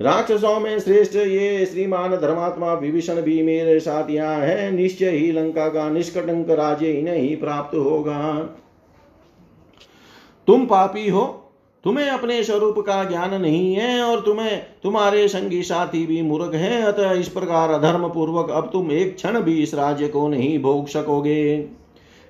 राक्षसों 0.00 0.58
में 0.60 0.78
श्रेष्ठ 0.78 1.16
ये 1.16 1.64
श्रीमान 1.66 2.16
धर्मात्मा 2.16 2.72
विभीषण 2.74 3.20
भी 3.22 3.42
मेरे 3.42 3.78
साथ 3.80 4.10
यहाँ 4.10 4.36
है। 4.36 4.70
निश्चय 4.70 5.10
ही 5.10 5.30
लंका 5.32 5.68
का 5.68 5.88
निष्कटंक 5.90 6.50
राज्य 6.50 6.90
इन्हें 6.90 7.18
ही 7.18 7.34
प्राप्त 7.36 7.76
होगा। 7.76 8.32
तुम 10.48 10.66
पापी 10.66 11.08
हो 11.08 11.22
तुम्हें 11.84 12.08
अपने 12.08 12.42
स्वरूप 12.44 12.78
का 12.78 13.04
ज्ञान 13.04 13.34
नहीं 13.40 13.74
है 13.74 14.02
और 14.02 14.20
तुम्हें, 14.20 14.62
तुम्हारे 14.82 15.28
संगी 15.28 15.62
साथी 15.62 16.06
भी 16.06 16.22
मूर्ख 16.22 16.54
हैं, 16.54 16.82
अतः 16.82 17.12
इस 17.12 17.28
प्रकार 17.28 17.70
अधर्म 17.70 18.08
पूर्वक 18.08 18.50
अब 18.50 18.70
तुम 18.72 18.90
एक 18.92 19.14
क्षण 19.16 19.40
भी 19.40 19.62
इस 19.62 19.74
राज्य 19.74 20.08
को 20.08 20.28
नहीं 20.28 20.58
भोग 20.62 20.86
सकोगे। 20.86 21.56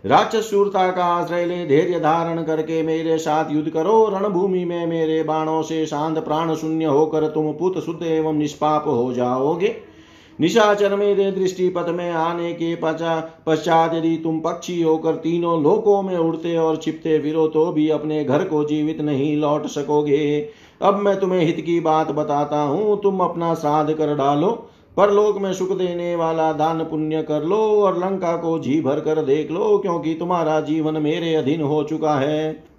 राक्षस 0.04 0.50
शूरता 0.50 0.90
का 0.90 1.04
आश्रय 1.04 1.44
ले 1.46 1.66
धैर्य 1.66 2.00
धारण 2.00 2.42
करके 2.42 2.82
मेरे 2.82 3.18
साथ 3.18 3.52
युद्ध 3.52 3.70
करो, 3.70 4.08
रणभूमि 4.08 4.64
में 4.64 4.86
मेरे 4.86 5.22
बाणों 5.22 5.62
से 5.62 5.86
शांत 5.86 6.18
प्राण 6.18 6.54
शून्य 6.54 6.84
होकर 6.84 7.26
तुम 7.26 7.52
पुत 7.52 7.78
शुद्ध 7.78 8.02
एवं 8.02 8.34
निष्पाप 8.34 8.84
हो 8.86 9.12
जाओगे। 9.12 9.93
निशाचर 10.38 10.94
मेरे 10.96 11.30
दृष्टि 11.32 11.68
पथ 11.68 11.88
में 11.88 12.10
आने 12.10 12.52
के 12.52 12.74
पचा 12.76 13.18
पश्चात 13.46 13.94
यदि 13.94 14.16
तुम 14.16 14.40
पक्षी 14.40 14.80
होकर 14.82 15.16
तीनों 15.16 15.62
लोकों 15.62 16.00
में 16.02 16.16
उड़ते 16.16 16.56
और 16.56 16.76
छिपते 16.76 17.18
फिरो 17.18 17.46
तो 17.48 17.70
भी 17.72 17.88
अपने 17.90 18.24
घर 18.24 18.44
को 18.44 18.64
जीवित 18.64 19.00
नहीं 19.00 19.36
लौट 19.36 19.66
सकोगे। 19.68 20.48
अब 20.80 20.94
मैं 20.96 21.18
तुम्हें 21.20 21.40
हित 21.40 21.60
की 21.60 21.78
बात 21.80 22.10
बताता 22.12 22.60
हूँ। 22.62 23.00
तुम 23.02 23.20
अपना 23.20 23.54
श्राद्ध 23.54 23.94
कर 23.94 24.14
डालो, 24.16 24.50
परलोक 24.96 25.38
में 25.38 25.52
सुख 25.52 25.76
देने 25.78 26.14
वाला 26.16 26.52
दान 26.52 26.84
पुण्य 26.84 27.22
कर 27.22 27.44
लो 27.44 27.56
और 27.82 27.98
लंका 27.98 28.36
को 28.36 28.58
जी 28.58 28.80
भर 28.80 29.00
कर 29.00 29.22
देख 29.24 29.50
लो, 29.50 29.78
क्योंकि 29.78 30.14
तुम्हारा 30.14 30.60
जीवन 30.62 31.02
मेरे 31.02 31.34
अधीन 31.34 31.62
हो 31.62 31.82
चुका 31.84 32.14
है। 32.14 32.73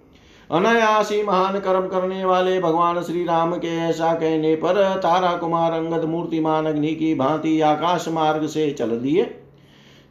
अनायासी 0.50 1.22
महान 1.22 1.58
कर्म 1.58 1.86
करने 1.86 2.24
वाले 2.24 2.58
भगवान 2.60 3.02
श्री 3.02 3.24
राम 3.24 3.54
के 3.54 3.68
ऐसा 3.78 4.12
कहने 4.14 4.54
पर 4.56 4.76
तारा 4.96 5.32
कुमार 5.36 5.72
अंगद 5.72 6.04
मूर्तिमान 6.04 6.66
अग्नि 6.66 6.94
की 6.94 7.14
भांति 7.14 7.60
आकाश 7.60 8.08
मार्ग 8.08 8.46
से 8.46 8.70
चल 8.70 8.90
दिए। 8.90 9.24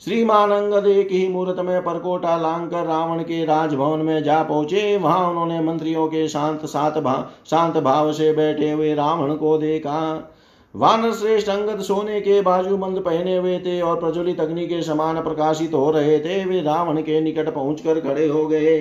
श्रीमान 0.02 0.52
अंगद 0.52 0.88
एक 0.88 1.12
ही 1.12 1.28
मुहूर्त 1.28 1.60
में 1.60 1.82
परकोटा 1.84 2.36
लांग 2.38 2.68
कर 2.70 2.84
रावण 2.86 3.20
के 3.20 3.44
राजभवन 3.46 4.00
में 4.00 4.24
जा 4.24 4.42
पहुँचे। 4.44 4.98
वहाँ 4.98 5.30
उन्होंने 5.30 5.62
मंत्रियों 5.62 6.08
के 6.08 6.28
शांत 6.28 6.66
सात 6.66 6.98
भा, 6.98 7.16
शांत 7.50 7.78
भाव 7.78 8.12
से 8.14 8.32
बैठे 8.34 8.72
हुए 8.72 8.94
रावण 8.94 9.34
को 9.36 9.58
देखा। 9.58 10.32
वानर 10.76 11.12
श्रेष्ठ 11.14 11.50
अंगद 11.50 11.82
सोने 11.82 12.20
के 12.22 12.42
बाजूबंद 12.42 13.00
पहने 13.00 13.38
हुए 13.38 13.58
थे 13.60 13.80
और 13.82 14.00
प्रज्वलित 14.00 14.40
अग्नि 14.40 14.68
के 14.68 14.82
समान 14.82 15.22
प्रकाशित 15.22 15.74
हो 15.74 15.90
रहे 15.92 16.20
थे। 16.20 16.44
वे 16.46 16.62
रावण 16.62 17.02
के 17.02 17.22
निकट 17.22 17.54
पहुंचकर 17.54 18.00
खड़े 18.00 18.28
हो 18.28 18.46
गए। 18.48 18.78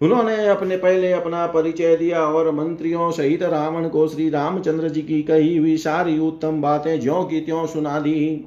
उन्होंने 0.00 0.46
अपने 0.48 0.76
पहले 0.76 1.12
अपना 1.12 1.46
परिचय 1.46 1.96
दिया 1.96 2.20
और 2.20 2.50
मंत्रियों 2.50 3.10
सहित 3.10 3.42
रावण 3.42 3.88
को 3.88 4.06
श्री 4.08 4.28
रामचंद्र 4.30 4.88
जी 4.88 5.02
की 5.02 5.22
कही 5.22 5.56
हुई 5.56 5.76
सारी 5.76 6.18
उत्तम 6.18 6.60
बातें 6.62 6.98
ज्यो 7.00 7.22
की 7.22 7.40
त्यों 7.40 7.66
सुना 7.66 7.98
दी। 8.00 8.44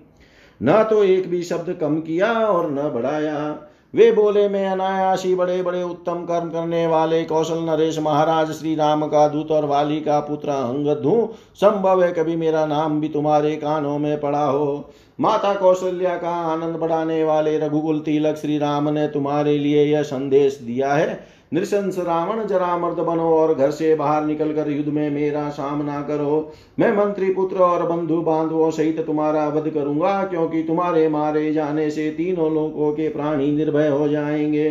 न 0.62 0.84
तो 0.84 1.04
एक 1.04 1.30
भी 1.30 1.42
शब्द 1.44 1.78
कम 1.82 2.00
किया 2.00 2.34
और 2.34 2.72
न 2.72 2.90
बढ़ाया। 2.90 3.64
वे 3.94 4.12
बोले, 4.12 4.48
मैं 4.50 4.68
अनायासी 4.70 5.34
बड़े 5.36 5.62
बड़े 5.64 5.82
उत्तम 5.84 6.24
कर्म 6.24 6.50
करने 6.50 6.86
वाले 6.88 7.24
कौशल 7.24 7.60
नरेश 7.60 8.00
महाराज, 8.00 8.52
श्री 8.52 8.76
राम 8.76 9.06
का 9.08 9.28
दूत 9.28 9.52
और 9.52 9.66
वाली 9.66 10.00
का 10.00 10.20
पुत्र 10.20 10.50
अंगद 10.50 11.06
हूँ। 11.06 11.30
संभव 11.56 12.04
है 12.04 12.12
कभी 12.12 12.36
मेरा 12.36 12.66
नाम 12.66 13.00
भी 13.02 13.10
तुम्हारे 13.10 13.56
कानों 13.56 13.98
में 14.00 14.20
पड़ा 14.20 14.44
हो। 14.44 14.94
माता 15.20 15.54
कौशल्या 15.54 16.16
का 16.16 16.30
आनंद 16.30 16.76
बढ़ाने 16.76 17.24
वाले 17.24 17.58
रघुकुल 17.58 18.00
तिलक 18.00 18.36
श्री 18.36 18.58
राम 18.58 18.90
ने 18.90 19.08
तुम्हारे 19.08 19.58
लिए 19.58 19.86
यह 19.86 20.04
संदेश 20.04 20.60
दिया 20.62 20.94
है। 20.94 21.37
नृशंस 21.52 21.98
रावण 22.00 22.46
जरा 22.48 22.78
मर्द 22.78 23.00
बनो 23.00 23.30
और 23.32 23.54
घर 23.54 23.72
से 23.72 23.94
बाहर 23.96 24.26
निकल 24.26 24.54
कर 24.54 24.70
युद्ध 24.72 24.90
में 24.90 25.10
मेरा 25.12 25.48
सामना 25.50 26.02
करो। 26.02 26.52
मैं 26.80 26.92
मंत्री 26.96 27.34
पुत्र 27.34 27.60
और 27.60 27.86
बंधु 27.88 28.22
बांधवों 28.22 28.70
सहित 28.72 29.00
तुम्हारा 29.06 29.48
वध 29.48 29.70
करूँगा, 29.70 30.24
क्योंकि 30.24 30.64
तुम्हारे 30.64 31.08
मारे 31.10 31.52
जाने 31.54 31.90
से 31.90 32.10
तीनों 32.12 32.54
लोगों 32.54 32.92
के 32.92 33.10
प्राणी 33.10 33.52
निर्भय 33.52 33.88
हो 33.88 34.08
जाएँगे। 34.08 34.70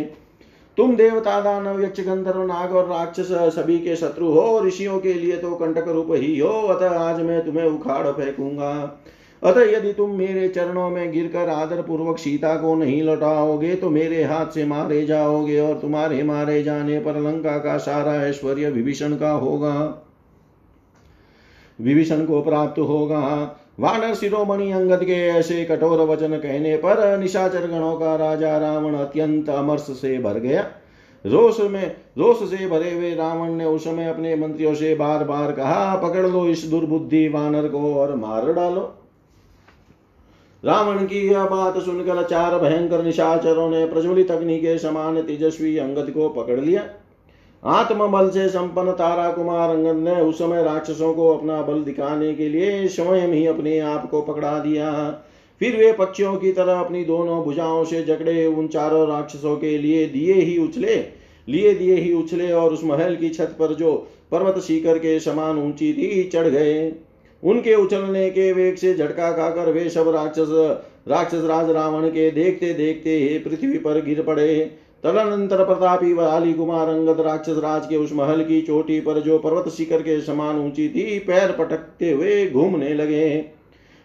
तुम 0.77 0.95
देवता 0.95 1.39
दानव 1.41 1.83
यक्ष 1.83 1.99
गंधर्व 1.99 2.43
नाग 2.43 2.71
और 2.71 2.87
राक्षस 2.87 3.31
सभी 3.55 3.77
के 3.79 3.95
शत्रु 3.95 4.27
हो 4.27 4.61
ऋषियों 4.65 4.99
के 4.99 5.13
लिए 5.13 5.37
तो 5.37 5.55
कंटक 5.55 5.87
रूप 5.87 6.11
ही 6.11 6.37
हो, 6.39 6.49
अतः 6.49 6.99
आज 6.99 7.21
मैं 7.21 7.45
तुम्हें 7.45 7.65
उखाड़ 7.65 8.07
फेंकूँगा। 8.07 8.73
अतः 9.47 9.61
यदि 9.61 9.93
तुम 9.93 10.09
मेरे 10.09 10.47
चरणों 10.47 10.89
में 10.89 11.11
गिरकर 11.11 11.49
आदर 11.49 11.81
पूर्वक 11.81 12.17
सीता 12.17 12.55
को 12.55 12.75
नहीं 12.75 13.03
लौटाओगे 13.03 13.75
तो 13.75 13.89
मेरे 13.89 14.23
हाथ 14.23 14.45
से 14.45 14.65
मारे 14.65 15.05
जाओगे 15.05 15.59
और 15.59 15.79
तुम्हारे 15.79 16.23
मारे 16.23 16.63
जाने 16.63 16.99
पर 16.99 17.19
लंका 17.19 17.57
का 17.57 17.77
सारा 17.77 18.15
ऐश्वर्य 18.15 18.69
विभीषण 18.69 19.15
का 19.15 19.31
होगा। 19.31 20.03
विभीषण 21.79 22.25
को 22.25 22.41
प्राप्त 22.41 22.79
होगा। 22.79 23.21
वानर 23.79 24.13
शिरोमणि 24.15 24.71
अंगद 24.71 25.03
के 25.03 25.27
ऐसे 25.27 25.65
कठोर 25.65 25.99
वचन 25.99 26.37
कहने 26.37 26.77
पर 26.77 27.17
निशाचर 27.17 27.67
गणों 27.67 27.95
का 27.95 28.15
राजा 28.15 28.57
रावण 28.57 28.95
अत्यंत 28.95 29.49
अमर्ष 29.49 29.81
से 29.81 30.17
भर 30.19 30.39
गया। 30.39 30.61
रोष 31.25 31.59
में, 31.59 31.95
रोष 32.17 32.37
से 32.49 32.67
भरे 32.67 32.91
हुए 32.91 33.15
रावण 33.15 33.49
ने 33.49 33.65
उस 33.65 33.83
समय 33.83 34.05
अपने 34.05 34.35
मंत्रियों 34.35 34.75
से 34.75 34.95
बार 34.95 35.23
बार 35.23 35.51
कहा, 35.51 35.95
पकड़ 35.95 36.25
लो 36.27 36.47
इस 36.47 36.63
दुर्बुद्धि 36.63 37.27
वानर 37.27 37.67
को 37.67 37.95
और 37.95 38.15
मार 38.15 38.53
डालो। 38.53 38.96
रावण 40.63 41.05
की 41.05 41.27
यह 41.27 41.45
बात 41.45 41.77
सुनकर 41.77 42.23
चार 42.23 42.57
भयंकर 42.59 43.03
निशाचरों 43.03 43.69
ने 43.69 43.85
प्रज्वलित 43.85 44.31
अग्नि 44.31 44.57
के 44.57 44.77
समान 44.77 45.21
तेजस्वी 45.21 45.77
अंगद 45.77 46.09
को 46.11 46.29
पकड़ 46.29 46.59
लिया। 46.59 46.83
आत्म 47.63 48.07
बल 48.07 48.29
से 48.29 48.47
संपन्न 48.49 48.91
तारा 48.91 49.29
कुमार 49.31 49.69
अंगद 49.69 50.03
ने 50.03 50.21
उस 50.21 50.37
समय 50.37 50.63
राक्षसों 50.63 51.13
को 51.13 51.29
अपना 51.29 51.61
बल 51.61 51.83
दिखाने 51.83 52.33
के 52.33 52.49
लिए 52.49 52.87
स्वयं 52.87 53.27
ही 53.27 53.45
अपने 53.45 53.79
आप 53.79 54.09
को 54.09 54.21
पकड़ा 54.21 54.59
दिया। 54.59 54.91
फिर 55.61 55.77
वे 55.77 55.91
पक्षियों 55.93 56.35
की 56.35 56.51
तरह 56.51 56.79
अपनी 56.79 57.03
दोनों 57.03 57.43
भुजाओं 57.43 57.83
से 57.83 58.03
जकड़े 58.03 58.45
उन 58.45 58.67
चारों 58.67 59.07
राक्षसों 59.07 59.55
के 59.57 59.77
लिए 59.77 60.05
दिए 60.05 60.33
ही 60.33 60.57
उछले, 60.57 60.95
लिए 61.47 61.73
दिए 61.73 61.95
ही 61.95 62.13
उछले 62.13 62.51
और 62.51 62.73
उस 62.73 62.83
महल 62.83 63.15
की 63.15 63.29
छत 63.29 63.55
पर 63.59 63.73
जो 63.73 63.93
पर्वत 64.31 64.57
सीकर 64.57 64.97
के 64.97 65.19
समान 65.19 65.59
ऊँची 65.59 65.93
थी, 65.93 66.23
चढ़ 66.23 66.47
गए। 66.47 66.91
उनके 67.43 67.75
उछलने 67.75 68.29
के 68.29 68.51
वेग 68.53 68.75
से 68.75 68.93
झटका 68.93 69.31
खाकर 69.31 69.71
वे 69.71 69.89
सब 69.89 70.09
राक्षस 70.15 70.49
राक्षस 71.07 71.43
राज 71.43 71.69
रावण 71.69 72.07
के 72.09 72.29
देखते 72.31 72.73
देखते 72.73 73.37
पृथ्वी 73.39 73.77
पर 73.77 74.01
गिर 74.05 74.21
पड़े। 74.21 74.59
तदनंतर 75.03 75.63
प्रतापी 75.65 76.13
वाली 76.13 76.53
कुमार 76.53 76.87
अंगद 76.87 77.19
राक्षस 77.21 77.57
राज 77.57 77.85
के 77.85 77.97
उस 77.97 78.13
महल 78.13 78.43
की 78.43 78.61
चोटी 78.61 78.99
पर 78.99 79.19
जो 79.19 79.37
पर्वत 79.37 79.69
शिखर 79.69 80.01
के 80.01 80.19
समान 80.21 80.59
ऊँची 80.59 80.87
थी, 80.89 81.19
पैर 81.19 81.51
पटकते 81.51 82.11
हुए 82.11 82.49
घूमने 82.49 82.93
लगे। 82.93 83.45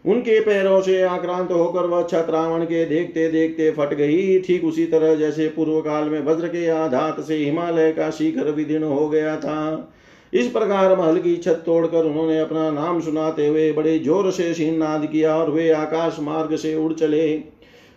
उनके 0.04 0.38
पैरों 0.40 0.80
से 0.80 1.02
आक्रांत 1.02 1.50
होकर 1.52 1.86
वह 1.86 2.02
छत 2.02 2.26
रावण 2.30 2.64
के 2.64 2.84
देखते 2.84 3.28
देखते 3.28 3.70
फट 3.70 3.94
गई। 3.94 4.38
ठीक 4.38 4.64
उसी 4.64 4.86
तरह 4.86 5.14
जैसे 5.14 5.48
पूर्व 5.48 5.80
काल 5.80 6.08
में 6.08 6.24
वज्र 6.24 6.48
के 6.48 6.68
आधात 6.68 7.20
से 7.20 7.36
हिमालय 7.36 7.92
का 7.92 8.10
शिखर 8.10 8.50
विदीर्ण 8.50 8.84
हो 8.84 9.08
गया 9.08 9.36
था। 9.36 9.92
इस 10.32 10.46
प्रकार 10.46 10.96
महल 10.96 11.18
की 11.18 11.36
छत 11.36 11.62
तोड़कर 11.66 12.04
उन्होंने 12.04 12.38
अपना 12.40 12.70
नाम 12.70 13.00
सुनाते 13.00 13.46
हुए 13.46 13.72
बड़े 13.72 13.98
ज़ोर 13.98 14.30
से 14.30 14.52
सिन्नाद 14.54 15.06
किया 15.06 15.36
और 15.36 15.50
वे 15.50 15.70
आकाश 15.70 16.16
मार्ग 16.20 16.56
से 16.56 16.74
उड़ 16.74 16.92
चले। 16.92 17.32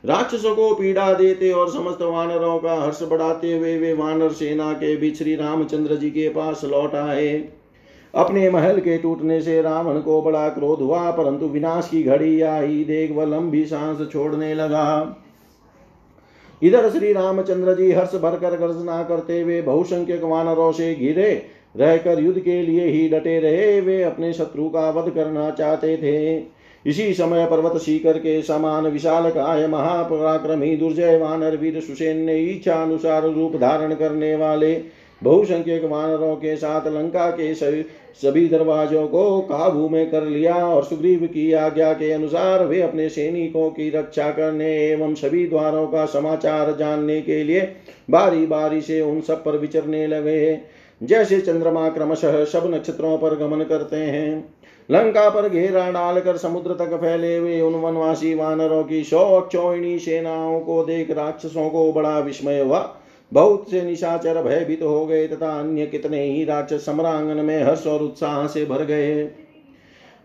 राक्षसों 0.03 0.55
को 0.55 0.73
पीड़ा 0.75 1.13
देते 1.13 1.51
और 1.51 1.69
समस्त 1.69 2.01
वानरों 2.01 2.57
का 2.59 2.73
हर्ष 2.75 3.01
बढ़ाते 3.03 3.53
हुए 3.53 3.77
वे 3.77 3.93
वानर 3.93 4.31
सेना 4.31 4.71
के 4.73 4.95
बीच 4.97 5.17
श्री 5.17 5.35
रामचंद्र 5.35 5.95
जी 5.95 6.09
के 6.09 6.29
पास 6.29 6.63
लौट 6.65 6.95
आए। 6.95 7.49
अपने 8.13 8.49
महल 8.49 8.79
के 8.79 8.97
टूटने 8.97 9.41
से 9.41 9.61
रावण 9.61 9.99
को 9.99 10.21
बड़ा 10.21 10.47
क्रोध 10.49 10.81
हुआ, 10.81 11.09
परंतु 11.11 11.45
विनाश 11.45 11.87
की 11.87 12.03
घड़ी 12.03 12.41
आई, 12.41 12.83
देख 12.83 13.11
वह 13.11 13.25
लंबी 13.25 13.65
सांस 13.65 14.07
छोड़ने 14.11 14.53
लगा। 14.55 15.21
इधर 16.63 16.89
श्री 16.89 17.13
रामचंद्र 17.13 17.73
जी 17.75 17.91
हर्ष 17.91 18.15
भरकर 18.15 18.57
गर्जना 18.57 19.03
करते 19.03 19.41
हुए 19.41 19.61
बहुसंख्यक 19.61 20.23
वानरों 20.23 20.71
से 20.71 20.93
घिरे 20.95 21.31
रहकर 21.77 22.19
युद्ध 22.19 22.39
के 22.39 22.61
लिए 22.61 22.85
ही 22.85 23.07
डटे 23.09 23.39
रहे, 23.39 23.81
वे 23.81 24.01
अपने 24.03 24.33
शत्रु 24.33 24.69
का 24.69 24.89
वध 24.89 25.09
करना 25.09 25.49
चाहते 25.49 25.97
थे। 25.97 26.43
इसी 26.85 27.13
समय 27.13 27.45
पर्वत 27.45 27.81
सीकर 27.81 28.17
के 28.17 28.41
समान 28.41 28.87
विशाल 28.87 29.29
काय 29.29 29.67
महापराक्रमी 29.67 30.75
दुर्जय 30.75 31.17
वानर 31.17 31.55
वीर 31.57 31.79
सुसेन 31.81 32.17
ने 32.17 32.37
इच्छा 32.39 32.73
अनुसार 32.73 33.23
रूप 33.23 33.55
धारण 33.55 33.93
करने 33.95 34.35
वाले 34.35 34.73
बहुसंख्यक 35.25 35.83
वानरों 35.83 36.35
के 36.35 36.55
साथ 36.55 36.87
लंका 36.87 37.29
के 37.31 37.53
सभी 37.55 38.47
दरवाजों 38.47 39.07
को 39.07 39.39
काबू 39.41 39.87
में 39.89 40.09
कर 40.09 40.23
लिया 40.23 40.55
और 40.67 40.83
सुग्रीव 40.83 41.25
की 41.25 41.51
आज्ञा 41.53 41.91
के 41.93 42.11
अनुसार 42.11 42.65
वे 42.65 42.81
अपने 42.81 43.09
सैनिकों 43.09 43.69
की 43.69 43.89
रक्षा 43.89 44.29
करने 44.31 44.71
एवं 44.87 45.13
सभी 45.15 45.45
द्वारों 45.47 45.85
का 45.87 46.05
समाचार 46.05 46.75
जानने 46.79 47.21
के 47.21 47.43
लिए 47.43 47.61
बारी 48.09 48.45
बारी 48.45 48.81
से 48.81 49.01
उन 49.01 49.21
सब 49.21 49.43
पर 49.43 49.57
विचरने 49.57 50.05
लगे। 50.07 50.57
जैसे 51.01 51.39
चंद्रमा 51.41 51.89
क्रमशः 51.89 52.43
सब 52.45 52.69
नक्षत्रों 52.73 53.17
पर 53.17 53.35
गमन 53.35 53.63
करते 53.63 53.95
हैं। 53.95 54.53
लंका 54.89 55.29
पर 55.29 55.49
घेरा 55.49 55.89
डालकर 55.91 56.37
समुद्र 56.37 56.73
तक 56.73 56.93
फैले 56.95 57.35
हुए 57.37 57.59
उन 57.61 57.73
वनवासी 57.73 58.33
वानरों 58.33 58.83
की 58.83 59.03
सौ 59.03 59.19
अक्षोणी 59.37 59.97
सेनाओं 59.99 60.59
को 60.59 60.83
देख 60.83 61.11
राक्षसों 61.11 61.69
को 61.69 61.91
बड़ा 61.93 62.19
विस्मय 62.19 62.59
हुआ। 62.59 62.79
बहुत 63.35 63.69
से 63.71 63.81
निशाचर 63.81 64.41
भयभीत 64.43 64.79
तो 64.79 64.89
हो 64.89 65.05
गए 65.05 65.27
तथा 65.27 65.49
अन्य 65.59 65.85
कितने 65.85 66.23
ही 66.23 66.43
राक्षस 66.45 66.85
सम्रांगन 66.85 67.45
में 67.45 67.63
हर्ष 67.63 67.87
और 67.87 68.03
उत्साह 68.03 68.45
से 68.47 68.65
भर 68.65 68.83
गए। 68.83 69.29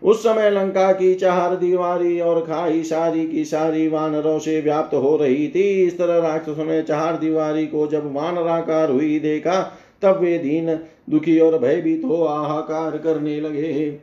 उस 0.01 0.23
समय 0.23 0.49
लंका 0.49 0.91
की 0.91 1.13
चार 1.15 1.55
दीवारी 1.55 2.19
और 2.19 2.39
खाई 2.41 2.83
सारी 2.83 3.27
की 3.27 3.45
सारी 3.45 3.87
वानरों 3.87 4.37
से 4.39 4.59
व्याप्त 4.61 4.95
हो 4.95 5.15
रही 5.17 5.47
थी। 5.47 5.69
इस 5.83 5.97
तरह 5.97 6.19
राक्षसों 6.19 6.65
ने 6.65 6.81
चार 6.81 7.17
दीवारी 7.17 7.65
को 7.67 7.87
जब 7.87 8.13
वानराकार 8.13 8.91
हुई 8.91 9.19
देखा, 9.19 9.61
तब 10.01 10.19
वे 10.19 10.37
दीन, 10.37 10.75
दुखी 11.09 11.39
और 11.39 11.57
भयभीत 11.59 12.05
हो 12.05 12.23
आहाकार 12.23 12.97
करने 12.97 13.39
लगे। 13.41 13.99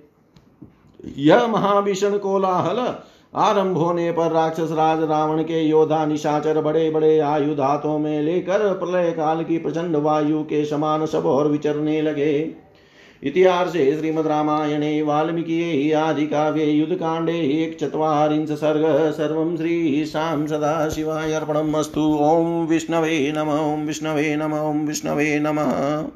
यह 1.16 1.46
महाभीषण 1.46 2.18
कोलाहल 2.18 2.78
आरंभ 3.34 3.76
होने 3.76 4.12
पर 4.12 4.32
राक्षस 4.32 4.72
राज 4.72 5.02
रावण 5.02 5.42
के 5.42 5.62
योद्धा 5.62 6.06
निशाचर 6.06 6.60
बड़े 6.60 6.90
बड़े 6.90 7.18
आयुध 7.18 7.60
हाथों 7.60 7.98
में 7.98 8.22
लेकर 8.22 8.72
प्रलय 8.74 9.10
काल 9.10 9.44
की 9.44 9.58
प्रचंड 9.58 9.96
वायु 9.96 10.42
के 10.42 10.64
समान 10.64 11.06
सब 11.06 11.26
और 11.26 11.48
विचरने 11.48 12.02
लगे। 12.02 12.50
इतिहास 13.22 13.72
श्रीमद 13.72 14.26
रामायणे, 14.26 15.02
वाल्मीकि 15.02 15.92
आदि 15.92 16.26
काव्ये, 16.26 16.64
युद्ध 16.64 16.94
कांडे, 16.94 17.38
एक 17.62 17.78
चत्वारिंश 17.78 18.50
सर्ग, 18.50 19.12
सर्व 19.12 19.56
श्री 19.56 20.04
शाम 20.06 20.46
सदा 20.46 20.88
शिवाय 20.88 21.32
अर्पणमस्तु 21.32 22.00
ओम 22.00 22.66
विष्णवे 22.66 23.32
नम, 23.36 23.48
ओम 23.48 23.80
विष्णवे 23.80 24.36
नम, 24.36 24.54
ओम 24.54 24.86
विष्णवे 24.86 25.38
नमः। 25.38 26.08